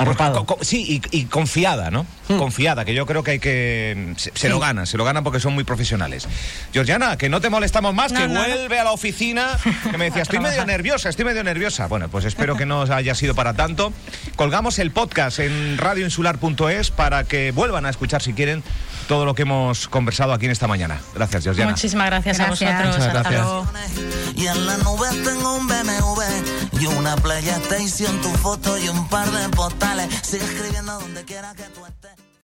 Arropado. 0.00 0.46
Co- 0.46 0.56
co- 0.58 0.64
sí, 0.64 1.02
y, 1.10 1.18
y 1.18 1.24
confiada, 1.24 1.90
¿no? 1.90 2.06
Confiada, 2.28 2.84
que 2.84 2.94
yo 2.94 3.04
creo 3.04 3.24
que 3.24 3.32
hay 3.32 3.38
que... 3.40 4.12
Se, 4.16 4.30
se 4.32 4.48
lo 4.48 4.60
ganan, 4.60 4.86
se 4.86 4.96
lo 4.96 5.04
ganan 5.04 5.24
porque 5.24 5.40
son 5.40 5.54
muy 5.54 5.64
profesionales. 5.64 6.28
Georgiana, 6.72 7.18
que 7.18 7.28
no 7.28 7.40
te 7.40 7.50
molestamos 7.50 7.92
más, 7.94 8.12
No, 8.12 8.20
que 8.20 8.28
no, 8.28 8.34
no. 8.34 8.40
vuelve 8.46 8.78
a 8.78 8.84
la 8.84 8.92
oficina, 8.92 9.58
que 9.90 9.98
me 9.98 10.04
decía, 10.04 10.22
estoy 10.22 10.38
medio 10.40 10.64
nerviosa, 10.64 11.08
estoy 11.08 11.24
medio 11.24 11.42
nerviosa. 11.42 11.88
Bueno, 11.88 12.08
pues 12.08 12.24
espero 12.26 12.56
que 12.56 12.64
no 12.64 12.82
haya 12.82 13.16
sido 13.16 13.34
para 13.34 13.54
tanto. 13.54 13.92
Colgamos 14.36 14.78
el 14.78 14.92
podcast 14.92 15.40
en 15.40 15.76
radioinsular.es 15.78 16.92
para 16.92 17.24
que 17.24 17.50
vuelvan 17.50 17.84
a 17.84 17.90
escuchar, 17.90 18.22
si 18.22 18.34
quieren, 18.34 18.62
todo 19.08 19.24
lo 19.24 19.34
que 19.34 19.42
hemos 19.42 19.88
conversado 19.88 20.32
aquí 20.32 20.44
en 20.44 20.52
esta 20.52 20.68
mañana. 20.68 21.00
Gracias, 21.14 21.42
Georgiana. 21.42 21.72
Muchísimas 21.72 22.06
gracias, 22.06 22.38
Gracias. 22.38 22.70
a 22.70 22.74
vosotros. 22.76 22.96
Muchas 22.96 23.16
Hasta 23.16 23.30
gracias. 23.30 23.42
luego. 23.42 23.66
Y 24.36 24.46
en 24.46 24.66
la 24.66 24.76
nube 24.76 25.08
tengo 25.24 25.54
un 25.54 25.66
BMW 25.66 26.80
y 26.80 26.86
una 26.86 27.16
PlayStation, 27.16 28.20
tu 28.20 28.28
foto 28.34 28.78
y 28.78 28.88
un 28.88 29.08
par 29.08 29.28
de 29.30 29.48
postales. 29.48 30.08
Sigue 30.22 30.44
escribiendo 30.44 31.00
donde 31.00 31.24
quiera 31.24 31.54
que 31.54 31.64
tú 31.64 31.84
estés. 31.86 31.97